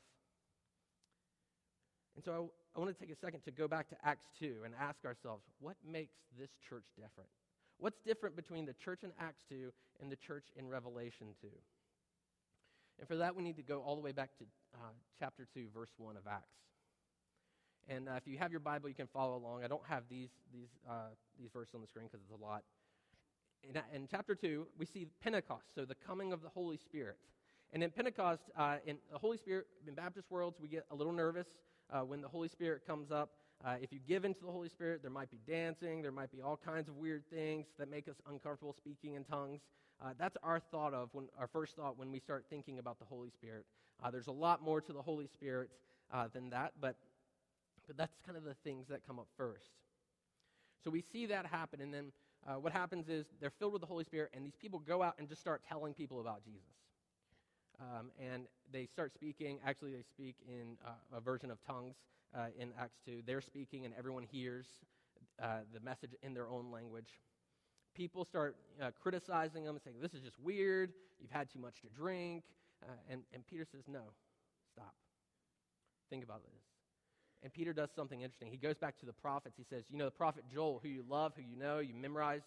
And 2.15 2.23
so 2.23 2.51
I, 2.75 2.79
want 2.79 2.97
to 2.97 2.99
take 2.99 3.13
a 3.13 3.19
second 3.19 3.41
to 3.45 3.51
go 3.51 3.67
back 3.67 3.89
to 3.89 3.95
Acts 4.03 4.25
2 4.39 4.61
and 4.65 4.73
ask 4.79 5.05
ourselves 5.05 5.43
what 5.59 5.75
makes 5.89 6.15
this 6.37 6.49
church 6.67 6.85
different? 6.95 7.29
What's 7.77 7.99
different 8.05 8.35
between 8.35 8.65
the 8.65 8.73
church 8.73 9.03
in 9.03 9.11
Acts 9.19 9.43
2 9.49 9.71
and 10.01 10.11
the 10.11 10.15
church 10.15 10.45
in 10.57 10.67
Revelation 10.67 11.27
2? 11.41 11.47
And 12.99 13.07
for 13.07 13.17
that, 13.17 13.35
we 13.35 13.43
need 13.43 13.57
to 13.57 13.63
go 13.63 13.81
all 13.81 13.95
the 13.95 14.01
way 14.01 14.11
back 14.11 14.37
to 14.37 14.45
uh, 14.73 14.77
chapter 15.19 15.47
2, 15.53 15.67
verse 15.73 15.89
1 15.97 16.15
of 16.15 16.23
Acts. 16.27 16.55
And 17.87 18.09
uh, 18.09 18.13
if 18.13 18.27
you 18.27 18.37
have 18.37 18.51
your 18.51 18.61
Bible, 18.61 18.89
you 18.89 18.95
can 18.95 19.07
follow 19.07 19.37
along. 19.37 19.63
I 19.63 19.67
don't 19.67 19.85
have 19.87 20.03
these, 20.09 20.29
these, 20.53 20.69
uh, 20.89 21.09
these 21.39 21.49
verses 21.53 21.75
on 21.75 21.81
the 21.81 21.87
screen 21.87 22.07
because 22.07 22.21
it's 22.23 22.31
a 22.31 22.43
lot. 22.43 22.63
In, 23.63 23.81
in, 23.93 24.07
chapter 24.09 24.35
2, 24.35 24.67
we 24.77 24.85
see 24.85 25.07
Pentecost, 25.21 25.73
so 25.73 25.85
the 25.85 25.95
coming 25.95 26.33
of 26.33 26.41
the 26.41 26.49
Holy 26.49 26.77
Spirit. 26.77 27.17
And 27.73 27.83
in 27.83 27.89
Pentecost, 27.89 28.43
uh, 28.57 28.77
in 28.85 28.97
the 29.11 29.17
Holy 29.17 29.37
Spirit, 29.37 29.67
in 29.87 29.93
Baptist 29.93 30.31
worlds, 30.31 30.57
we 30.61 30.67
get 30.67 30.85
a 30.91 30.95
little 30.95 31.13
nervous 31.13 31.47
uh, 31.91 32.01
when 32.01 32.21
the 32.21 32.27
Holy 32.27 32.47
Spirit 32.47 32.85
comes 32.85 33.11
up. 33.11 33.31
Uh, 33.63 33.75
if 33.81 33.91
you 33.91 33.99
give 34.07 34.25
into 34.25 34.41
the 34.45 34.51
Holy 34.51 34.69
Spirit, 34.69 35.01
there 35.01 35.11
might 35.11 35.31
be 35.31 35.39
dancing, 35.47 36.01
there 36.01 36.11
might 36.11 36.31
be 36.31 36.41
all 36.41 36.57
kinds 36.57 36.89
of 36.89 36.95
weird 36.97 37.23
things 37.29 37.67
that 37.79 37.89
make 37.89 38.07
us 38.07 38.15
uncomfortable 38.29 38.73
speaking 38.73 39.15
in 39.15 39.23
tongues. 39.23 39.61
Uh, 40.03 40.09
that's 40.19 40.37
our 40.43 40.59
thought 40.59 40.93
of 40.93 41.09
when 41.13 41.27
our 41.39 41.47
first 41.47 41.75
thought 41.75 41.97
when 41.97 42.11
we 42.11 42.19
start 42.19 42.45
thinking 42.49 42.79
about 42.79 42.99
the 42.99 43.05
Holy 43.05 43.29
Spirit. 43.29 43.65
Uh, 44.03 44.11
there's 44.11 44.27
a 44.27 44.31
lot 44.31 44.61
more 44.61 44.81
to 44.81 44.91
the 44.91 45.01
Holy 45.01 45.27
Spirit 45.27 45.69
uh, 46.13 46.27
than 46.33 46.49
that, 46.49 46.73
but 46.81 46.95
But 47.87 47.97
that's 47.97 48.17
kind 48.25 48.37
of 48.37 48.43
the 48.43 48.55
things 48.63 48.87
that 48.87 49.05
come 49.07 49.19
up 49.19 49.27
first. 49.37 49.69
So 50.83 50.89
we 50.91 51.01
see 51.01 51.27
that 51.27 51.45
happen, 51.45 51.81
and 51.81 51.93
then 51.93 52.11
uh, 52.47 52.55
what 52.55 52.73
happens 52.73 53.09
is 53.09 53.25
they're 53.39 53.57
filled 53.59 53.73
with 53.73 53.81
the 53.81 53.87
Holy 53.87 54.03
Spirit, 54.03 54.31
and 54.33 54.45
these 54.45 54.55
people 54.55 54.79
go 54.79 55.01
out 55.01 55.15
and 55.19 55.29
just 55.29 55.41
start 55.41 55.61
telling 55.67 55.93
people 55.93 56.19
about 56.19 56.43
Jesus. 56.43 56.75
Um, 57.79 58.11
and 58.19 58.43
they 58.71 58.85
start 58.85 59.13
speaking. 59.13 59.59
Actually, 59.65 59.91
they 59.91 60.03
speak 60.03 60.35
in 60.47 60.77
uh, 60.85 61.17
a 61.17 61.21
version 61.21 61.51
of 61.51 61.57
tongues 61.65 61.95
uh, 62.35 62.47
in 62.57 62.69
Acts 62.79 62.97
2. 63.05 63.21
They're 63.25 63.41
speaking, 63.41 63.85
and 63.85 63.93
everyone 63.97 64.23
hears 64.23 64.65
uh, 65.41 65.59
the 65.73 65.79
message 65.79 66.11
in 66.21 66.33
their 66.33 66.47
own 66.47 66.71
language. 66.71 67.19
People 67.95 68.25
start 68.25 68.55
uh, 68.81 68.91
criticizing 69.01 69.63
them 69.63 69.75
and 69.75 69.83
saying, 69.83 69.97
This 70.01 70.13
is 70.13 70.21
just 70.21 70.39
weird. 70.39 70.93
You've 71.19 71.31
had 71.31 71.49
too 71.49 71.59
much 71.59 71.81
to 71.81 71.87
drink. 71.95 72.43
Uh, 72.83 72.91
and, 73.09 73.21
and 73.33 73.45
Peter 73.47 73.65
says, 73.69 73.83
No, 73.87 74.01
stop. 74.73 74.93
Think 76.09 76.23
about 76.23 76.43
this. 76.43 76.61
And 77.43 77.53
Peter 77.53 77.73
does 77.73 77.89
something 77.95 78.21
interesting. 78.21 78.49
He 78.49 78.57
goes 78.57 78.77
back 78.77 78.97
to 78.99 79.05
the 79.05 79.13
prophets. 79.13 79.55
He 79.57 79.63
says, 79.63 79.83
You 79.89 79.97
know, 79.97 80.05
the 80.05 80.11
prophet 80.11 80.43
Joel, 80.51 80.79
who 80.81 80.89
you 80.89 81.03
love, 81.07 81.33
who 81.35 81.41
you 81.41 81.55
know, 81.55 81.79
you 81.79 81.93
memorize 81.93 82.41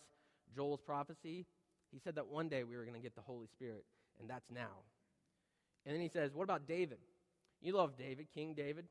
Joel's 0.54 0.80
prophecy. 0.80 1.46
He 1.90 1.98
said 1.98 2.14
that 2.16 2.26
one 2.28 2.48
day 2.48 2.64
we 2.64 2.76
were 2.76 2.84
going 2.84 2.96
to 2.96 3.02
get 3.02 3.14
the 3.14 3.22
Holy 3.22 3.46
Spirit, 3.46 3.84
and 4.20 4.28
that's 4.28 4.50
now. 4.50 4.82
And 5.86 5.94
then 5.94 6.02
he 6.02 6.08
says, 6.08 6.34
What 6.34 6.44
about 6.44 6.66
David? 6.66 6.98
You 7.60 7.72
love 7.72 7.96
David, 7.96 8.28
King 8.32 8.54
David, 8.54 8.86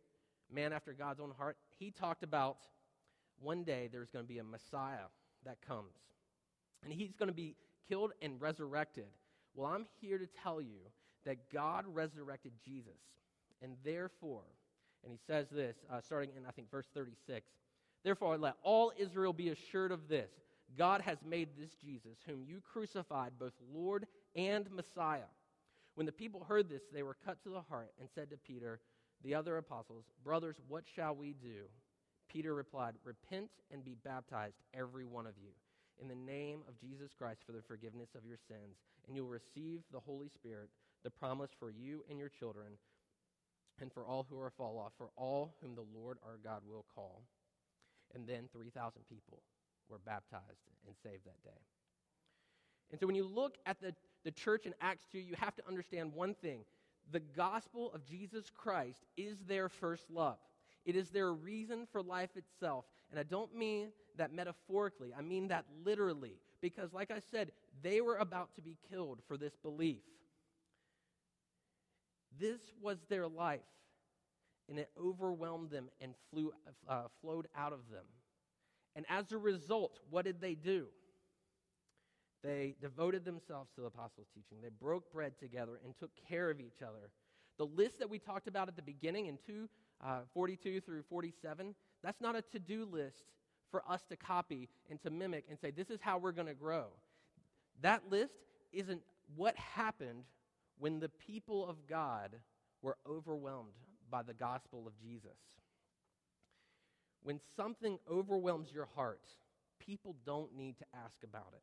man 0.51 0.73
after 0.73 0.93
God's 0.93 1.19
own 1.19 1.31
heart. 1.37 1.57
He 1.79 1.91
talked 1.91 2.23
about 2.23 2.57
one 3.39 3.63
day 3.63 3.87
there's 3.91 4.09
going 4.09 4.25
to 4.25 4.27
be 4.27 4.39
a 4.39 4.43
Messiah 4.43 5.07
that 5.45 5.57
comes, 5.65 5.93
and 6.83 6.91
he's 6.91 7.13
going 7.13 7.29
to 7.29 7.35
be 7.35 7.55
killed 7.87 8.11
and 8.21 8.41
resurrected. 8.41 9.05
Well, 9.55 9.67
I'm 9.67 9.85
here 10.01 10.17
to 10.17 10.27
tell 10.43 10.61
you 10.61 10.79
that 11.25 11.51
God 11.51 11.85
resurrected 11.87 12.51
Jesus, 12.63 12.99
and 13.61 13.73
therefore, 13.83 14.43
and 15.03 15.11
he 15.11 15.19
says 15.25 15.47
this, 15.49 15.77
uh, 15.91 16.01
starting 16.01 16.31
in, 16.35 16.45
I 16.45 16.51
think, 16.51 16.69
verse 16.69 16.87
36 16.93 17.47
Therefore, 18.03 18.37
let 18.37 18.55
all 18.63 18.93
Israel 18.97 19.33
be 19.33 19.49
assured 19.49 19.91
of 19.91 20.07
this 20.07 20.29
God 20.77 21.01
has 21.01 21.17
made 21.25 21.49
this 21.57 21.71
Jesus, 21.75 22.17
whom 22.25 22.43
you 22.45 22.61
crucified, 22.61 23.31
both 23.39 23.53
Lord 23.73 24.05
and 24.35 24.69
Messiah. 24.71 25.29
When 25.97 26.05
the 26.05 26.11
people 26.11 26.45
heard 26.47 26.69
this, 26.69 26.83
they 26.93 27.01
were 27.01 27.17
cut 27.25 27.41
to 27.41 27.49
the 27.49 27.63
heart 27.67 27.91
and 27.99 28.07
said 28.13 28.29
to 28.29 28.37
Peter, 28.37 28.79
the 29.23 29.33
other 29.33 29.57
apostles, 29.57 30.05
Brothers, 30.23 30.57
what 30.67 30.83
shall 30.95 31.15
we 31.15 31.33
do? 31.33 31.65
Peter 32.29 32.53
replied, 32.53 32.93
Repent 33.03 33.49
and 33.71 33.83
be 33.83 33.95
baptized, 34.05 34.57
every 34.75 35.05
one 35.05 35.25
of 35.25 35.33
you, 35.41 35.49
in 35.99 36.07
the 36.07 36.13
name 36.13 36.59
of 36.67 36.79
Jesus 36.79 37.09
Christ 37.17 37.41
for 37.43 37.51
the 37.51 37.63
forgiveness 37.63 38.09
of 38.15 38.27
your 38.27 38.37
sins, 38.47 38.77
and 39.07 39.15
you'll 39.15 39.25
receive 39.25 39.81
the 39.91 39.99
Holy 39.99 40.29
Spirit, 40.29 40.69
the 41.03 41.09
promise 41.09 41.49
for 41.59 41.71
you 41.71 42.03
and 42.11 42.19
your 42.19 42.29
children, 42.29 42.73
and 43.81 43.91
for 43.91 44.05
all 44.05 44.27
who 44.29 44.39
are 44.39 44.51
fall 44.51 44.77
off, 44.77 44.91
for 44.99 45.09
all 45.15 45.55
whom 45.63 45.73
the 45.73 45.99
Lord 45.99 46.19
our 46.23 46.37
God 46.43 46.61
will 46.69 46.85
call. 46.93 47.23
And 48.13 48.27
then 48.27 48.49
3,000 48.53 49.01
people 49.09 49.41
were 49.89 49.97
baptized 50.05 50.69
and 50.85 50.95
saved 51.01 51.25
that 51.25 51.43
day. 51.43 51.59
And 52.91 52.99
so 52.99 53.07
when 53.07 53.15
you 53.15 53.25
look 53.25 53.57
at 53.65 53.81
the, 53.81 53.95
the 54.27 54.31
church 54.31 54.65
in 54.65 54.73
Acts 54.81 55.05
2, 55.13 55.19
you 55.19 55.35
have 55.39 55.55
to 55.55 55.65
understand 55.69 56.13
one 56.13 56.33
thing 56.33 56.65
the 57.13 57.21
gospel 57.21 57.93
of 57.93 58.03
Jesus 58.03 58.51
Christ 58.53 59.05
is 59.15 59.37
their 59.47 59.69
first 59.69 60.11
love. 60.11 60.35
It 60.83 60.97
is 60.97 61.11
their 61.11 61.31
reason 61.31 61.87
for 61.93 62.01
life 62.01 62.31
itself. 62.35 62.83
And 63.09 63.17
I 63.17 63.23
don't 63.23 63.55
mean 63.55 63.87
that 64.17 64.33
metaphorically, 64.33 65.13
I 65.17 65.21
mean 65.21 65.47
that 65.47 65.63
literally. 65.85 66.33
Because, 66.59 66.91
like 66.91 67.09
I 67.09 67.21
said, 67.31 67.53
they 67.81 68.01
were 68.01 68.17
about 68.17 68.53
to 68.55 68.61
be 68.61 68.75
killed 68.91 69.21
for 69.29 69.37
this 69.37 69.55
belief. 69.63 70.01
This 72.37 72.59
was 72.81 72.97
their 73.07 73.29
life, 73.29 73.61
and 74.67 74.77
it 74.77 74.89
overwhelmed 75.01 75.69
them 75.69 75.87
and 76.01 76.13
flew, 76.29 76.51
uh, 76.89 77.03
flowed 77.21 77.47
out 77.55 77.71
of 77.71 77.79
them. 77.89 78.03
And 78.93 79.05
as 79.07 79.31
a 79.31 79.37
result, 79.37 80.01
what 80.09 80.25
did 80.25 80.41
they 80.41 80.55
do? 80.55 80.87
They 82.43 82.75
devoted 82.81 83.25
themselves 83.25 83.69
to 83.75 83.81
the 83.81 83.87
apostles' 83.87 84.27
teaching. 84.33 84.59
They 84.61 84.69
broke 84.69 85.11
bread 85.11 85.33
together 85.39 85.79
and 85.83 85.97
took 85.97 86.11
care 86.29 86.49
of 86.49 86.59
each 86.59 86.81
other. 86.81 87.09
The 87.57 87.65
list 87.65 87.99
that 87.99 88.09
we 88.09 88.19
talked 88.19 88.47
about 88.47 88.67
at 88.67 88.75
the 88.75 88.81
beginning 88.81 89.25
in 89.25 89.37
2 89.45 89.67
uh, 90.05 90.19
42 90.33 90.81
through 90.81 91.03
47, 91.09 91.73
that's 92.03 92.21
not 92.21 92.35
a 92.35 92.41
to 92.43 92.59
do 92.59 92.85
list 92.85 93.23
for 93.71 93.81
us 93.89 94.01
to 94.09 94.15
copy 94.15 94.69
and 94.89 95.01
to 95.01 95.09
mimic 95.09 95.45
and 95.49 95.57
say, 95.59 95.71
this 95.71 95.89
is 95.89 95.99
how 96.01 96.17
we're 96.17 96.31
going 96.31 96.47
to 96.47 96.53
grow. 96.53 96.85
That 97.81 98.03
list 98.09 98.33
isn't 98.71 99.01
what 99.35 99.55
happened 99.55 100.23
when 100.77 100.99
the 100.99 101.09
people 101.09 101.67
of 101.67 101.87
God 101.87 102.31
were 102.81 102.97
overwhelmed 103.09 103.73
by 104.09 104.23
the 104.23 104.33
gospel 104.33 104.85
of 104.87 104.93
Jesus. 105.01 105.37
When 107.23 107.39
something 107.55 107.97
overwhelms 108.09 108.69
your 108.71 108.87
heart, 108.95 109.27
people 109.79 110.15
don't 110.25 110.55
need 110.55 110.77
to 110.77 110.85
ask 111.03 111.23
about 111.23 111.53
it. 111.53 111.61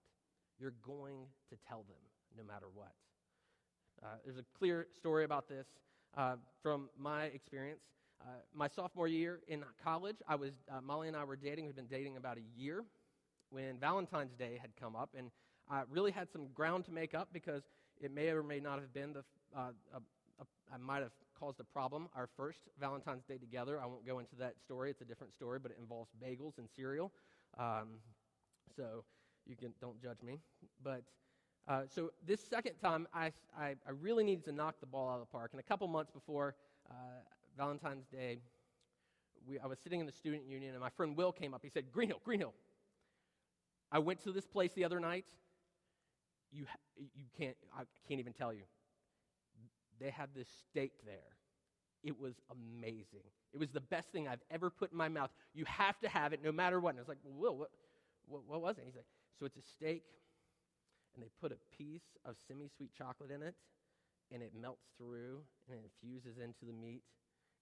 You're 0.58 0.74
going 0.86 1.26
to 1.50 1.56
tell 1.68 1.84
them 1.88 2.02
no 2.36 2.44
matter 2.44 2.66
what. 2.72 2.92
Uh, 4.02 4.16
there's 4.24 4.38
a 4.38 4.44
clear 4.58 4.86
story 4.96 5.24
about 5.24 5.48
this 5.48 5.66
uh, 6.16 6.36
from 6.62 6.88
my 6.98 7.24
experience. 7.24 7.80
Uh, 8.20 8.26
my 8.54 8.68
sophomore 8.68 9.08
year 9.08 9.40
in 9.48 9.62
college, 9.82 10.16
I 10.28 10.34
was 10.36 10.52
uh, 10.70 10.80
Molly 10.80 11.08
and 11.08 11.16
I 11.16 11.24
were 11.24 11.36
dating. 11.36 11.66
We'd 11.66 11.76
been 11.76 11.86
dating 11.86 12.16
about 12.16 12.38
a 12.38 12.60
year 12.60 12.84
when 13.50 13.78
Valentine's 13.78 14.34
Day 14.34 14.58
had 14.60 14.70
come 14.80 14.96
up, 14.96 15.10
and 15.16 15.30
I 15.70 15.82
really 15.90 16.10
had 16.10 16.30
some 16.32 16.48
ground 16.54 16.84
to 16.86 16.92
make 16.92 17.14
up 17.14 17.28
because 17.32 17.62
it 18.00 18.12
may 18.12 18.28
or 18.28 18.42
may 18.42 18.60
not 18.60 18.80
have 18.80 18.92
been 18.92 19.12
the 19.12 19.24
uh, 19.56 19.70
a, 19.92 19.96
a, 20.40 20.46
I 20.72 20.78
might 20.78 21.02
have 21.02 21.12
caused 21.38 21.60
a 21.60 21.64
problem. 21.64 22.08
Our 22.14 22.28
first 22.36 22.60
Valentine's 22.80 23.24
Day 23.24 23.38
together. 23.38 23.80
I 23.80 23.86
won't 23.86 24.06
go 24.06 24.18
into 24.18 24.36
that 24.36 24.54
story. 24.64 24.90
It's 24.90 25.00
a 25.00 25.04
different 25.04 25.32
story, 25.32 25.58
but 25.58 25.70
it 25.70 25.78
involves 25.80 26.10
bagels 26.22 26.58
and 26.58 26.68
cereal. 26.74 27.12
Um, 27.58 28.00
so 28.76 29.04
you 29.46 29.56
can 29.56 29.72
don't 29.80 30.00
judge 30.00 30.22
me. 30.22 30.40
But 30.82 31.02
uh, 31.66 31.82
so 31.94 32.10
this 32.26 32.40
second 32.40 32.74
time, 32.74 33.08
I, 33.14 33.32
I, 33.58 33.74
I, 33.86 33.90
really 33.98 34.22
needed 34.22 34.44
to 34.46 34.52
knock 34.52 34.80
the 34.80 34.86
ball 34.86 35.08
out 35.08 35.14
of 35.14 35.20
the 35.20 35.32
park. 35.32 35.50
And 35.52 35.60
a 35.60 35.62
couple 35.62 35.88
months 35.88 36.10
before 36.10 36.56
uh, 36.90 36.94
Valentine's 37.56 38.06
Day, 38.06 38.38
we, 39.48 39.58
I 39.58 39.66
was 39.66 39.78
sitting 39.78 39.98
in 39.98 40.04
the 40.04 40.12
student 40.12 40.46
union, 40.46 40.72
and 40.72 40.80
my 40.80 40.90
friend 40.90 41.16
Will 41.16 41.32
came 41.32 41.54
up. 41.54 41.60
He 41.62 41.70
said, 41.70 41.90
Greenhill, 41.90 42.20
Greenhill, 42.22 42.52
I 43.90 43.98
went 43.98 44.22
to 44.24 44.32
this 44.32 44.46
place 44.46 44.72
the 44.74 44.84
other 44.84 45.00
night. 45.00 45.24
You, 46.52 46.66
you 46.96 47.24
can't, 47.38 47.56
I 47.74 47.84
can't 48.06 48.20
even 48.20 48.34
tell 48.34 48.52
you. 48.52 48.62
They 50.00 50.10
had 50.10 50.28
this 50.36 50.48
steak 50.68 50.92
there. 51.06 51.14
It 52.02 52.20
was 52.20 52.34
amazing. 52.50 53.24
It 53.54 53.58
was 53.58 53.70
the 53.70 53.80
best 53.80 54.10
thing 54.10 54.28
I've 54.28 54.42
ever 54.50 54.68
put 54.68 54.92
in 54.92 54.98
my 54.98 55.08
mouth. 55.08 55.30
You 55.54 55.64
have 55.64 55.98
to 56.00 56.08
have 56.08 56.34
it 56.34 56.40
no 56.44 56.52
matter 56.52 56.78
what. 56.78 56.90
And 56.90 56.98
I 56.98 57.02
was 57.02 57.08
like, 57.08 57.18
well, 57.24 57.34
Will, 57.40 57.56
what, 57.56 57.70
what, 58.26 58.42
what 58.46 58.60
was 58.60 58.76
it? 58.76 58.84
He's 58.84 58.96
like, 58.96 59.06
so 59.38 59.46
it's 59.46 59.56
a 59.56 59.62
steak, 59.62 60.04
and 61.14 61.22
they 61.22 61.30
put 61.40 61.52
a 61.52 61.76
piece 61.76 62.16
of 62.24 62.36
semi 62.48 62.68
sweet 62.76 62.90
chocolate 62.96 63.30
in 63.30 63.42
it, 63.42 63.54
and 64.32 64.42
it 64.42 64.52
melts 64.58 64.86
through 64.98 65.40
and 65.68 65.78
it 65.78 65.84
infuses 65.84 66.38
into 66.38 66.64
the 66.66 66.72
meat, 66.72 67.02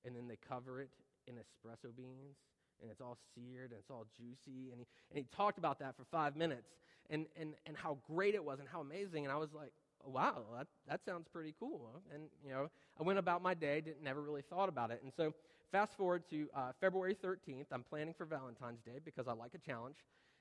and 0.04 0.16
then 0.16 0.26
they 0.28 0.38
cover 0.48 0.80
it 0.80 0.90
in 1.26 1.34
espresso 1.34 1.94
beans, 1.96 2.36
and 2.80 2.90
it's 2.90 3.00
all 3.00 3.16
seared 3.34 3.70
and 3.70 3.78
it's 3.78 3.90
all 3.90 4.06
juicy. 4.16 4.70
And 4.72 4.80
he, 4.80 4.86
and 5.10 5.18
he 5.18 5.26
talked 5.34 5.58
about 5.58 5.78
that 5.80 5.96
for 5.96 6.04
five 6.10 6.36
minutes 6.36 6.68
and, 7.10 7.26
and, 7.40 7.54
and 7.66 7.76
how 7.76 7.98
great 8.06 8.34
it 8.34 8.44
was 8.44 8.58
and 8.58 8.68
how 8.68 8.80
amazing. 8.80 9.24
And 9.24 9.32
I 9.32 9.36
was 9.36 9.50
like, 9.54 9.72
wow, 10.04 10.42
that, 10.56 10.66
that 10.88 11.00
sounds 11.04 11.26
pretty 11.32 11.54
cool. 11.60 12.02
And, 12.12 12.24
you 12.44 12.50
know, 12.50 12.70
I 12.98 13.02
went 13.02 13.18
about 13.18 13.42
my 13.42 13.54
day, 13.54 13.80
didn't, 13.80 14.02
never 14.02 14.20
really 14.20 14.42
thought 14.42 14.68
about 14.68 14.90
it. 14.90 15.00
And 15.02 15.12
so 15.16 15.32
fast 15.70 15.96
forward 15.96 16.24
to 16.30 16.48
uh, 16.54 16.72
February 16.80 17.16
13th. 17.22 17.66
I'm 17.70 17.84
planning 17.84 18.14
for 18.16 18.24
Valentine's 18.24 18.80
Day 18.82 18.98
because 19.04 19.28
I 19.28 19.32
like 19.32 19.52
a 19.54 19.58
challenge 19.58 19.96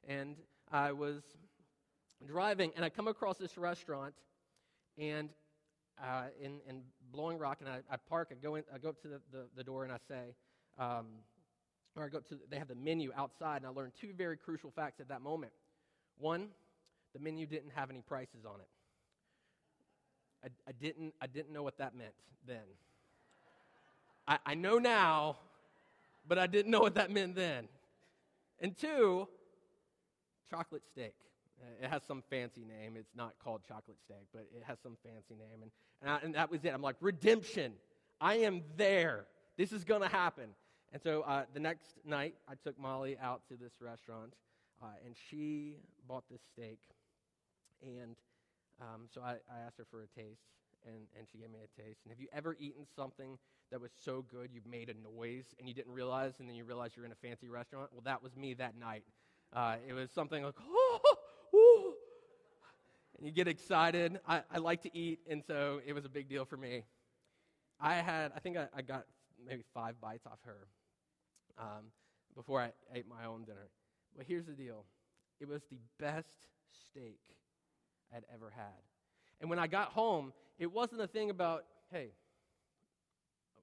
and 0.08 0.36
I 0.72 0.92
was 0.92 1.22
driving, 2.26 2.72
and 2.76 2.86
I 2.86 2.90
come 2.90 3.08
across 3.08 3.38
this 3.38 3.58
restaurant, 3.58 4.14
and 4.98 5.30
uh, 6.02 6.26
in, 6.40 6.60
in 6.68 6.82
Blowing 7.12 7.38
Rock, 7.38 7.58
and 7.60 7.70
I, 7.70 7.80
I, 7.92 7.98
park. 7.98 8.30
I 8.32 8.36
go 8.36 8.56
in, 8.56 8.64
I 8.74 8.78
go 8.78 8.90
up 8.90 9.02
to 9.02 9.08
the, 9.08 9.22
the, 9.32 9.46
the 9.56 9.64
door, 9.64 9.84
and 9.84 9.92
I 9.92 9.98
say, 10.08 10.36
um, 10.80 11.08
or 11.96 12.06
I 12.06 12.10
go 12.10 12.18
up 12.20 12.28
to. 12.30 12.38
They 12.50 12.58
have 12.58 12.70
the 12.70 12.76
menu 12.76 13.12
outside, 13.16 13.58
and 13.58 13.66
I 13.66 13.70
learned 13.70 13.94
two 14.00 14.14
very 14.18 14.38
crucial 14.38 14.72
facts 14.72 15.00
at 15.00 15.10
that 15.10 15.22
moment. 15.22 15.52
One, 16.18 16.48
the 17.14 17.20
menu 17.20 17.46
didn't 17.46 17.72
have 17.76 17.90
any 17.90 18.02
prices 18.02 18.46
on 18.46 18.60
it. 18.62 18.68
I, 20.44 20.70
I 20.70 20.72
didn't. 20.74 21.14
I 21.22 21.28
didn't 21.28 21.52
know 21.54 21.64
what 21.64 21.78
that 21.78 21.96
meant 21.96 22.14
then. 22.48 22.64
I, 24.28 24.40
I 24.46 24.54
know 24.56 24.78
now, 24.78 25.38
but 26.28 26.38
I 26.38 26.48
didn't 26.48 26.72
know 26.72 26.80
what 26.80 26.96
that 26.96 27.12
meant 27.12 27.36
then. 27.36 27.68
And 28.60 28.78
two, 28.78 29.28
chocolate 30.52 30.84
steak. 30.92 31.16
It 31.82 31.90
has 31.90 32.02
some 32.08 32.24
fancy 32.30 32.62
name. 32.62 32.96
It's 32.98 33.16
not 33.16 33.34
called 33.44 33.62
chocolate 33.68 33.98
steak, 34.04 34.26
but 34.34 34.48
it 34.56 34.64
has 34.66 34.80
some 34.82 34.98
fancy 35.04 35.36
name. 35.36 35.62
And, 35.62 35.72
and, 36.02 36.10
I, 36.10 36.20
and 36.24 36.36
that 36.36 36.50
was 36.50 36.66
it. 36.66 36.74
I'm 36.74 36.82
like, 36.82 36.96
redemption. 37.02 37.74
I 38.20 38.36
am 38.36 38.64
there. 38.78 39.26
This 39.58 39.72
is 39.72 39.84
going 39.84 40.02
to 40.02 40.08
happen. 40.08 40.50
And 40.92 41.02
so 41.02 41.22
uh, 41.22 41.44
the 41.54 41.60
next 41.60 41.86
night, 42.06 42.36
I 42.50 42.54
took 42.64 42.80
Molly 42.80 43.18
out 43.22 43.42
to 43.50 43.56
this 43.56 43.74
restaurant, 43.80 44.34
uh, 44.82 44.88
and 45.06 45.16
she 45.30 45.78
bought 46.08 46.24
this 46.30 46.42
steak. 46.54 46.80
And 47.84 48.16
um, 48.82 49.08
so 49.14 49.22
I, 49.22 49.34
I, 49.50 49.66
asked 49.66 49.78
her 49.78 49.86
for 49.90 50.02
a 50.02 50.08
taste. 50.20 50.42
and, 50.86 51.06
and 51.18 51.28
she 51.32 51.38
gave 51.38 51.52
me 51.52 51.60
a 51.60 51.82
taste. 51.82 52.00
And 52.04 52.12
have 52.12 52.20
you 52.20 52.28
ever 52.34 52.56
eaten 52.60 52.86
something 52.96 53.38
that 53.72 53.80
was 53.80 53.92
so 54.04 54.26
good 54.30 54.50
you 54.52 54.62
made 54.70 54.90
a 54.90 55.16
noise 55.16 55.46
and 55.60 55.68
you 55.68 55.74
didn't 55.74 55.94
realize, 55.94 56.34
and 56.40 56.50
then 56.50 56.56
you 56.56 56.66
realize 56.66 56.92
you're 56.96 57.06
in 57.06 57.12
a 57.12 57.22
fancy 57.22 57.48
restaurant? 57.48 57.90
Well, 57.92 58.02
that 58.06 58.22
was 58.22 58.36
me 58.36 58.54
that 58.56 58.78
night. 58.78 59.04
Uh, 59.54 59.76
it 59.88 59.94
was 59.94 60.10
something 60.12 60.44
like, 60.44 60.56
oh, 60.62 61.00
oh, 61.54 61.94
and 63.18 63.28
you 63.28 63.32
get 63.32 63.48
excited. 63.48 64.20
I, 64.28 64.42
I 64.52 64.58
like 64.58 64.82
to 64.84 64.98
eat, 64.98 65.20
and 65.30 65.44
so 65.46 65.82
it 65.86 65.94
was 65.94 66.06
a 66.06 66.10
big 66.10 66.30
deal 66.30 66.46
for 66.46 66.58
me. 66.58 66.84
I 67.80 67.96
had, 67.96 68.32
I 68.36 68.40
think 68.40 68.58
I, 68.58 68.68
I 68.76 68.82
got 68.82 69.06
maybe 69.46 69.64
five 69.74 70.00
bites 70.00 70.26
off 70.26 70.40
her 70.46 70.68
um, 71.60 71.86
before 72.36 72.62
I 72.62 72.72
ate 72.94 73.06
my 73.08 73.26
own 73.26 73.44
dinner. 73.44 73.70
But 74.16 74.26
here's 74.28 74.46
the 74.46 74.54
deal 74.54 74.86
it 75.40 75.48
was 75.48 75.62
the 75.72 75.80
best 76.00 76.48
steak 76.88 77.20
I'd 78.16 78.24
ever 78.34 78.52
had. 78.56 78.82
And 79.40 79.50
when 79.50 79.60
I 79.60 79.68
got 79.68 79.90
home, 79.90 80.34
it 80.60 80.72
wasn't 80.72 81.02
a 81.02 81.08
thing 81.08 81.30
about, 81.30 81.66
hey, 81.92 82.10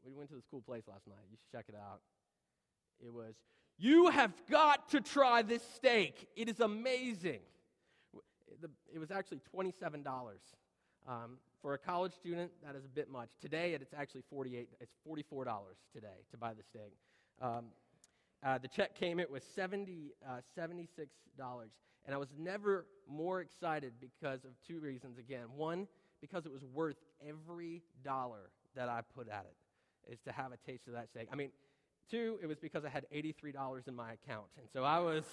we 0.04 0.12
went 0.12 0.28
to 0.30 0.34
this 0.34 0.44
cool 0.50 0.62
place 0.62 0.84
last 0.88 1.06
night. 1.06 1.24
You 1.30 1.36
should 1.36 1.56
check 1.56 1.66
it 1.68 1.74
out. 1.76 2.00
It 3.04 3.12
was, 3.12 3.34
you 3.78 4.08
have 4.08 4.32
got 4.50 4.88
to 4.90 5.00
try 5.00 5.42
this 5.42 5.62
steak. 5.74 6.28
It 6.36 6.48
is 6.48 6.60
amazing. 6.60 7.40
It 8.92 8.98
was 8.98 9.10
actually 9.10 9.40
$27. 9.54 10.04
Um, 11.06 11.38
for 11.62 11.74
a 11.74 11.78
college 11.78 12.12
student, 12.12 12.50
that 12.64 12.74
is 12.74 12.84
a 12.84 12.88
bit 12.88 13.10
much. 13.10 13.30
Today, 13.40 13.72
it's 13.74 13.94
actually 13.96 14.22
48 14.30 14.68
It's 14.80 14.94
$44 15.08 15.46
today 15.92 16.06
to 16.30 16.36
buy 16.36 16.54
the 16.54 16.62
steak. 16.62 16.92
Um, 17.40 17.66
uh, 18.44 18.58
the 18.58 18.68
check 18.68 18.94
came, 18.94 19.18
it 19.18 19.30
was 19.30 19.42
70, 19.42 20.12
uh, 20.26 20.40
$76. 20.56 20.88
And 22.04 22.14
I 22.14 22.18
was 22.18 22.28
never 22.38 22.86
more 23.08 23.40
excited 23.40 23.92
because 24.00 24.44
of 24.44 24.50
two 24.66 24.80
reasons. 24.80 25.18
Again, 25.18 25.46
one, 25.56 25.86
because 26.20 26.46
it 26.46 26.52
was 26.52 26.64
worth 26.64 26.96
every 27.26 27.82
dollar 28.04 28.50
that 28.74 28.88
I 28.88 29.02
put 29.14 29.28
at 29.28 29.46
it, 29.46 30.12
is 30.12 30.20
to 30.20 30.32
have 30.32 30.52
a 30.52 30.56
taste 30.70 30.86
of 30.86 30.94
that 30.94 31.08
steak. 31.10 31.28
I 31.32 31.36
mean, 31.36 31.50
two, 32.10 32.38
it 32.42 32.46
was 32.46 32.58
because 32.58 32.84
I 32.84 32.88
had 32.88 33.06
$83 33.14 33.88
in 33.88 33.94
my 33.94 34.12
account. 34.12 34.46
And 34.58 34.66
so 34.72 34.84
I 34.84 34.98
was. 34.98 35.24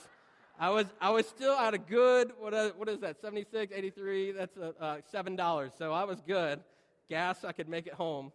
I 0.58 0.70
was, 0.70 0.86
I 1.02 1.10
was 1.10 1.28
still 1.28 1.52
at 1.52 1.74
a 1.74 1.78
good, 1.78 2.32
what, 2.40 2.54
uh, 2.54 2.72
what 2.78 2.88
is 2.88 3.02
that, 3.02 3.20
76, 3.20 3.74
83? 3.76 4.32
That's 4.32 4.56
uh, 4.56 4.72
uh, 4.80 4.98
$7. 5.14 5.78
So 5.78 5.92
I 5.92 6.06
was 6.06 6.22
good. 6.22 6.62
Gas, 7.10 7.44
I 7.44 7.52
could 7.52 7.68
make 7.68 7.88
it 7.88 7.94
home. 7.94 8.32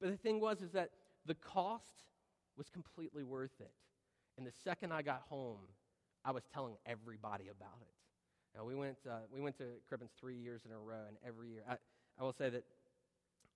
But 0.00 0.12
the 0.12 0.16
thing 0.16 0.40
was, 0.40 0.62
is 0.62 0.70
that 0.74 0.90
the 1.26 1.34
cost 1.34 2.04
was 2.56 2.68
completely 2.70 3.24
worth 3.24 3.58
it. 3.58 3.72
And 4.38 4.46
the 4.46 4.52
second 4.62 4.92
I 4.92 5.02
got 5.02 5.22
home, 5.28 5.58
I 6.24 6.30
was 6.30 6.44
telling 6.54 6.76
everybody 6.86 7.48
about 7.48 7.80
it. 7.80 8.56
Now, 8.56 8.64
we 8.64 8.74
went, 8.74 8.98
uh, 9.08 9.18
we 9.32 9.40
went 9.40 9.58
to 9.58 9.64
Crippen's 9.88 10.12
three 10.18 10.36
years 10.36 10.62
in 10.64 10.72
a 10.72 10.78
row, 10.78 11.04
and 11.08 11.16
every 11.26 11.50
year, 11.50 11.62
I, 11.68 11.76
I 12.18 12.22
will 12.22 12.32
say 12.32 12.48
that 12.48 12.64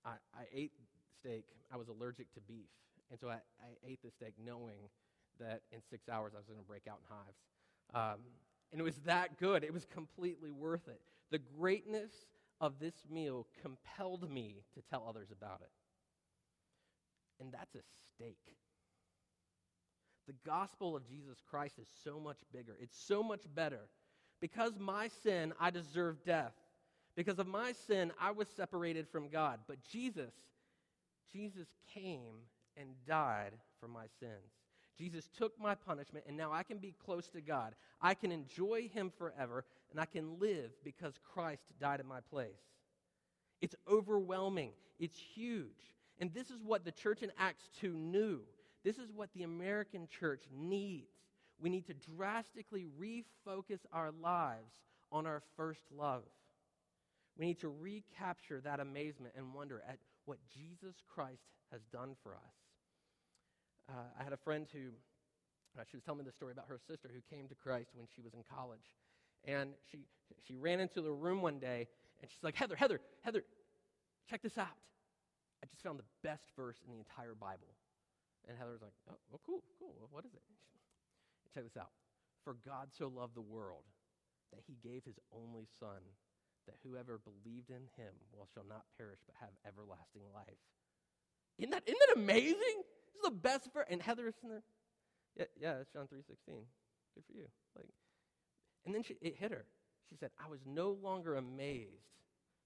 I, 0.05 0.11
I 0.35 0.45
ate 0.53 0.73
steak. 1.21 1.45
I 1.73 1.77
was 1.77 1.89
allergic 1.89 2.33
to 2.35 2.41
beef. 2.41 2.69
And 3.11 3.19
so 3.19 3.29
I, 3.29 3.35
I 3.35 3.71
ate 3.87 4.01
the 4.03 4.11
steak 4.11 4.35
knowing 4.45 4.89
that 5.41 5.63
in 5.73 5.81
six 5.91 6.09
hours 6.09 6.33
I 6.35 6.39
was 6.39 6.47
going 6.47 6.61
to 6.61 6.67
break 6.67 6.87
out 6.89 6.99
in 7.03 7.17
hives. 7.17 8.13
Um, 8.15 8.21
and 8.73 8.81
it 8.81 8.85
was 8.85 8.97
that 9.07 9.39
good. 9.39 9.65
It 9.65 9.73
was 9.73 9.85
completely 9.87 10.51
worth 10.51 10.87
it. 10.89 11.01
The 11.31 11.41
greatness 11.59 12.13
of 12.61 12.79
this 12.79 12.95
meal 13.11 13.47
compelled 13.63 14.31
me 14.31 14.63
to 14.75 14.83
tell 14.91 15.05
others 15.09 15.29
about 15.33 15.61
it. 15.63 15.71
And 17.41 17.53
that's 17.53 17.75
a 17.75 17.81
steak. 18.15 18.37
The 20.27 20.35
gospel 20.47 20.95
of 20.95 21.09
Jesus 21.09 21.39
Christ 21.51 21.79
is 21.81 21.89
so 22.05 22.21
much 22.21 22.39
bigger, 22.53 22.77
it's 22.81 22.99
so 22.99 23.23
much 23.23 23.43
better. 23.55 23.89
Because 24.41 24.79
my 24.79 25.09
sin, 25.23 25.53
I 25.61 25.71
deserve 25.71 26.25
death. 26.25 26.55
Because 27.15 27.39
of 27.39 27.47
my 27.47 27.73
sin, 27.73 28.11
I 28.19 28.31
was 28.31 28.49
separated 28.49 29.07
from 29.09 29.29
God. 29.29 29.59
But 29.69 29.77
Jesus, 29.83 30.33
Jesus 31.31 31.67
came 31.93 32.37
and 32.77 32.89
died 33.07 33.53
for 33.81 33.89
my 33.89 34.07
sins. 34.19 34.53
Jesus 34.99 35.29
took 35.37 35.59
my 35.59 35.75
punishment, 35.75 36.27
and 36.29 36.37
now 36.37 36.53
I 36.53 36.63
can 36.63 36.79
be 36.79 36.95
close 37.05 37.29
to 37.29 37.41
God. 37.41 37.75
I 38.03 38.15
can 38.15 38.31
enjoy 38.31 38.91
Him 38.93 39.11
forever, 39.17 39.65
and 39.91 40.01
I 40.01 40.05
can 40.05 40.39
live 40.39 40.71
because 40.85 41.15
Christ 41.33 41.63
died 41.81 42.01
in 42.01 42.07
my 42.07 42.21
place. 42.31 42.51
It's 43.61 43.75
overwhelming, 43.91 44.73
it's 44.99 45.19
huge. 45.19 45.95
And 46.19 46.33
this 46.35 46.51
is 46.51 46.63
what 46.63 46.85
the 46.85 46.93
church 46.93 47.23
in 47.23 47.33
Acts 47.39 47.71
2 47.81 47.95
knew. 47.95 48.41
This 48.85 48.99
is 48.99 49.11
what 49.11 49.31
the 49.35 49.43
American 49.43 50.07
church 50.07 50.45
needs. 50.55 51.09
We 51.59 51.71
need 51.71 51.87
to 51.87 51.95
drastically 51.95 52.87
refocus 53.01 53.81
our 53.93 54.11
lives 54.23 54.73
on 55.13 55.27
our 55.27 55.43
first 55.57 55.83
love. 55.97 56.25
We 57.39 57.47
need 57.47 57.61
to 57.61 57.69
recapture 57.69 58.61
that 58.63 58.81
amazement 58.81 59.35
and 59.37 59.55
wonder 59.55 59.83
at 59.89 59.99
what 60.31 60.39
Jesus 60.47 61.03
Christ 61.11 61.51
has 61.75 61.83
done 61.91 62.15
for 62.23 62.35
us 62.39 62.61
uh, 63.91 64.07
I 64.19 64.23
had 64.23 64.33
a 64.33 64.37
friend 64.37 64.67
who, 64.73 64.95
uh, 65.79 65.83
she 65.91 65.97
was 65.97 66.05
telling 66.05 66.19
me 66.19 66.25
the 66.25 66.33
story 66.33 66.53
about 66.53 66.67
her 66.69 66.79
sister 66.79 67.11
who 67.13 67.21
came 67.35 67.49
to 67.49 67.55
Christ 67.55 67.91
when 67.95 68.07
she 68.15 68.23
was 68.23 68.35
in 68.35 68.43
college. 68.47 68.95
And 69.45 69.71
she, 69.91 70.07
she 70.47 70.55
ran 70.57 70.81
into 70.81 71.01
the 71.01 71.11
room 71.11 71.43
one 71.43 71.59
day 71.59 71.89
and 72.21 72.31
she's 72.31 72.43
like, 72.43 72.55
Heather, 72.55 72.77
Heather, 72.77 73.01
Heather, 73.23 73.43
check 74.29 74.43
this 74.43 74.59
out. 74.59 74.79
I 75.63 75.67
just 75.67 75.83
found 75.83 75.99
the 75.99 76.11
best 76.23 76.45
verse 76.57 76.77
in 76.85 76.93
the 76.93 76.99
entire 76.99 77.35
Bible. 77.35 77.75
And 78.49 78.57
Heather 78.57 78.73
was 78.73 78.83
like, 78.83 78.95
oh, 79.11 79.19
well, 79.31 79.41
cool, 79.45 79.63
cool. 79.79 79.95
Well, 79.99 80.09
what 80.11 80.25
is 80.25 80.33
it? 80.35 80.43
Check 81.55 81.65
this 81.65 81.77
out. 81.77 81.91
For 82.45 82.57
God 82.65 82.89
so 82.97 83.11
loved 83.13 83.35
the 83.35 83.45
world 83.45 83.85
that 84.53 84.63
he 84.67 84.77
gave 84.87 85.05
his 85.05 85.19
only 85.33 85.67
son, 85.79 86.01
that 86.71 86.79
whoever 86.87 87.19
believed 87.19 87.71
in 87.71 87.91
him 87.99 88.15
well 88.31 88.47
shall 88.55 88.67
not 88.69 88.87
perish 88.97 89.19
but 89.27 89.35
have 89.43 89.51
everlasting 89.67 90.23
life. 90.31 90.63
Isn't 91.59 91.71
that, 91.71 91.83
isn't 91.85 91.99
that 92.07 92.17
amazing? 92.17 92.79
This 93.03 93.19
is 93.19 93.23
the 93.25 93.35
best 93.35 93.69
verse. 93.75 93.87
And 93.91 94.01
Heather 94.01 94.29
in 94.29 94.49
there. 94.49 94.63
Yeah, 95.37 95.51
yeah, 95.61 95.75
it's 95.83 95.91
John 95.93 96.07
3.16. 96.07 96.31
Good 96.47 97.27
for 97.27 97.35
you. 97.35 97.47
Like, 97.77 97.91
and 98.87 98.95
then 98.95 99.03
she, 99.03 99.17
it 99.21 99.37
hit 99.37 99.51
her. 99.51 99.67
She 100.09 100.17
said, 100.17 100.31
I 100.39 100.49
was 100.49 100.61
no 100.65 100.97
longer 101.03 101.37
amazed 101.37 102.07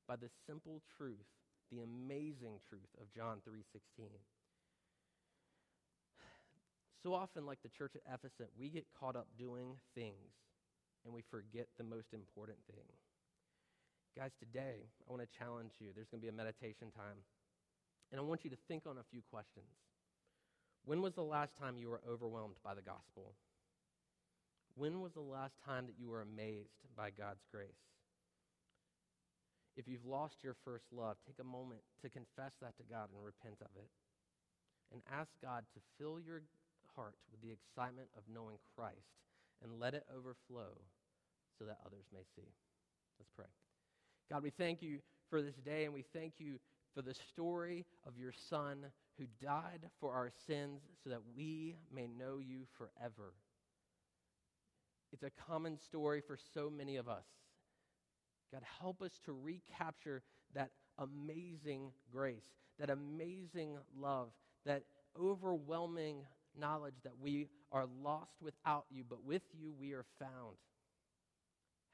by 0.07 0.17
the 0.17 0.29
simple 0.47 0.83
truth, 0.97 1.25
the 1.73 1.81
amazing 1.81 2.61
truth 2.69 2.93
of 3.01 3.13
John 3.15 3.39
3.16. 3.49 4.09
So 7.03 7.13
often, 7.13 7.45
like 7.45 7.59
the 7.63 7.69
church 7.69 7.93
at 7.97 8.15
Ephesus, 8.15 8.53
we 8.59 8.69
get 8.69 8.87
caught 8.99 9.17
up 9.17 9.29
doing 9.39 9.77
things 9.95 10.33
and 11.05 11.13
we 11.13 11.23
forget 11.31 11.69
the 11.77 11.85
most 11.85 12.15
important 12.15 12.59
thing. 12.67 12.85
Guys, 14.15 14.31
today 14.39 14.87
I 15.03 15.11
want 15.11 15.27
to 15.27 15.39
challenge 15.39 15.75
you. 15.83 15.91
There's 15.91 16.07
going 16.07 16.23
to 16.23 16.27
be 16.27 16.31
a 16.31 16.39
meditation 16.39 16.95
time. 16.95 17.19
And 18.13 18.21
I 18.21 18.23
want 18.23 18.47
you 18.47 18.51
to 18.51 18.63
think 18.71 18.87
on 18.87 18.99
a 18.99 19.11
few 19.11 19.27
questions. 19.27 19.75
When 20.87 21.03
was 21.03 21.15
the 21.15 21.27
last 21.27 21.59
time 21.59 21.75
you 21.75 21.91
were 21.91 22.01
overwhelmed 22.07 22.63
by 22.63 22.79
the 22.79 22.87
gospel? 22.87 23.35
When 24.79 25.03
was 25.03 25.15
the 25.19 25.27
last 25.27 25.59
time 25.67 25.87
that 25.91 25.99
you 25.99 26.07
were 26.07 26.23
amazed 26.23 26.79
by 26.95 27.11
God's 27.11 27.43
grace? 27.51 27.91
If 29.77 29.89
you've 29.89 30.07
lost 30.07 30.47
your 30.47 30.55
first 30.65 30.87
love, 30.95 31.17
take 31.27 31.43
a 31.43 31.45
moment 31.45 31.83
to 32.03 32.09
confess 32.09 32.55
that 32.63 32.79
to 32.79 32.87
God 32.87 33.11
and 33.11 33.19
repent 33.19 33.59
of 33.67 33.75
it. 33.75 33.91
And 34.95 35.03
ask 35.11 35.35
God 35.43 35.67
to 35.75 35.83
fill 35.99 36.23
your 36.23 36.47
heart 36.95 37.19
with 37.35 37.43
the 37.43 37.51
excitement 37.51 38.15
of 38.15 38.31
knowing 38.31 38.63
Christ 38.79 39.19
and 39.59 39.81
let 39.81 39.95
it 39.95 40.07
overflow 40.07 40.79
so 41.59 41.67
that 41.67 41.83
others 41.83 42.07
may 42.15 42.23
see. 42.37 42.55
Let's 43.19 43.35
pray. 43.35 43.51
God, 44.31 44.43
we 44.43 44.51
thank 44.51 44.83
you 44.83 44.99
for 45.29 45.43
this 45.43 45.57
day 45.57 45.85
and 45.85 45.93
we 45.93 46.05
thank 46.15 46.35
you 46.39 46.59
for 46.95 47.03
the 47.03 47.15
story 47.15 47.85
of 48.07 48.17
your 48.17 48.33
Son 48.33 48.87
who 49.19 49.27
died 49.43 49.89
for 50.01 50.13
our 50.13 50.31
sins 50.47 50.81
so 51.03 51.11
that 51.11 51.21
we 51.37 51.77
may 51.95 52.07
know 52.07 52.39
you 52.39 52.67
forever. 52.77 53.35
It's 55.13 55.23
a 55.23 55.31
common 55.49 55.79
story 55.79 56.21
for 56.27 56.39
so 56.55 56.71
many 56.71 56.97
of 56.97 57.09
us. 57.09 57.25
God, 58.53 58.63
help 58.81 59.03
us 59.03 59.21
to 59.27 59.33
recapture 59.33 60.23
that 60.55 60.71
amazing 60.99 61.93
grace, 62.11 62.47
that 62.79 62.91
amazing 62.91 63.77
love, 63.99 64.29
that 64.65 64.85
overwhelming 65.21 66.25
knowledge 66.59 66.95
that 67.03 67.19
we 67.21 67.49
are 67.73 67.87
lost 68.03 68.33
without 68.41 68.87
you, 68.91 69.05
but 69.09 69.25
with 69.25 69.43
you 69.53 69.73
we 69.79 69.93
are 69.93 70.05
found. 70.19 70.57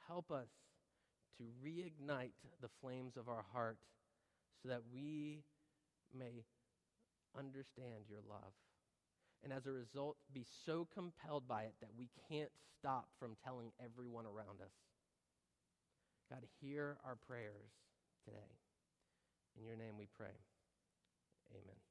Help 0.07 0.31
us 0.31 0.49
to 1.41 1.45
reignite 1.65 2.37
the 2.61 2.69
flames 2.81 3.17
of 3.17 3.29
our 3.29 3.45
heart 3.53 3.79
so 4.63 4.69
that 4.69 4.83
we 4.93 5.41
may 6.17 6.45
understand 7.39 8.05
your 8.09 8.21
love. 8.29 8.53
And 9.43 9.53
as 9.53 9.67
a 9.67 9.73
result, 9.73 10.17
be 10.35 10.45
so 10.67 10.87
compelled 10.93 11.49
by 11.49 11.63
it 11.63 11.75
that 11.81 11.97
we 11.97 12.11
can't 12.29 12.51
stop 12.79 13.09
from 13.19 13.37
telling 13.43 13.73
everyone 13.83 14.27
around 14.27 14.61
us. 14.61 14.73
God, 16.31 16.45
hear 16.61 16.99
our 17.05 17.17
prayers 17.27 17.73
today. 18.25 18.53
In 19.59 19.65
your 19.65 19.77
name 19.77 19.97
we 19.99 20.09
pray. 20.17 20.37
Amen. 21.53 21.90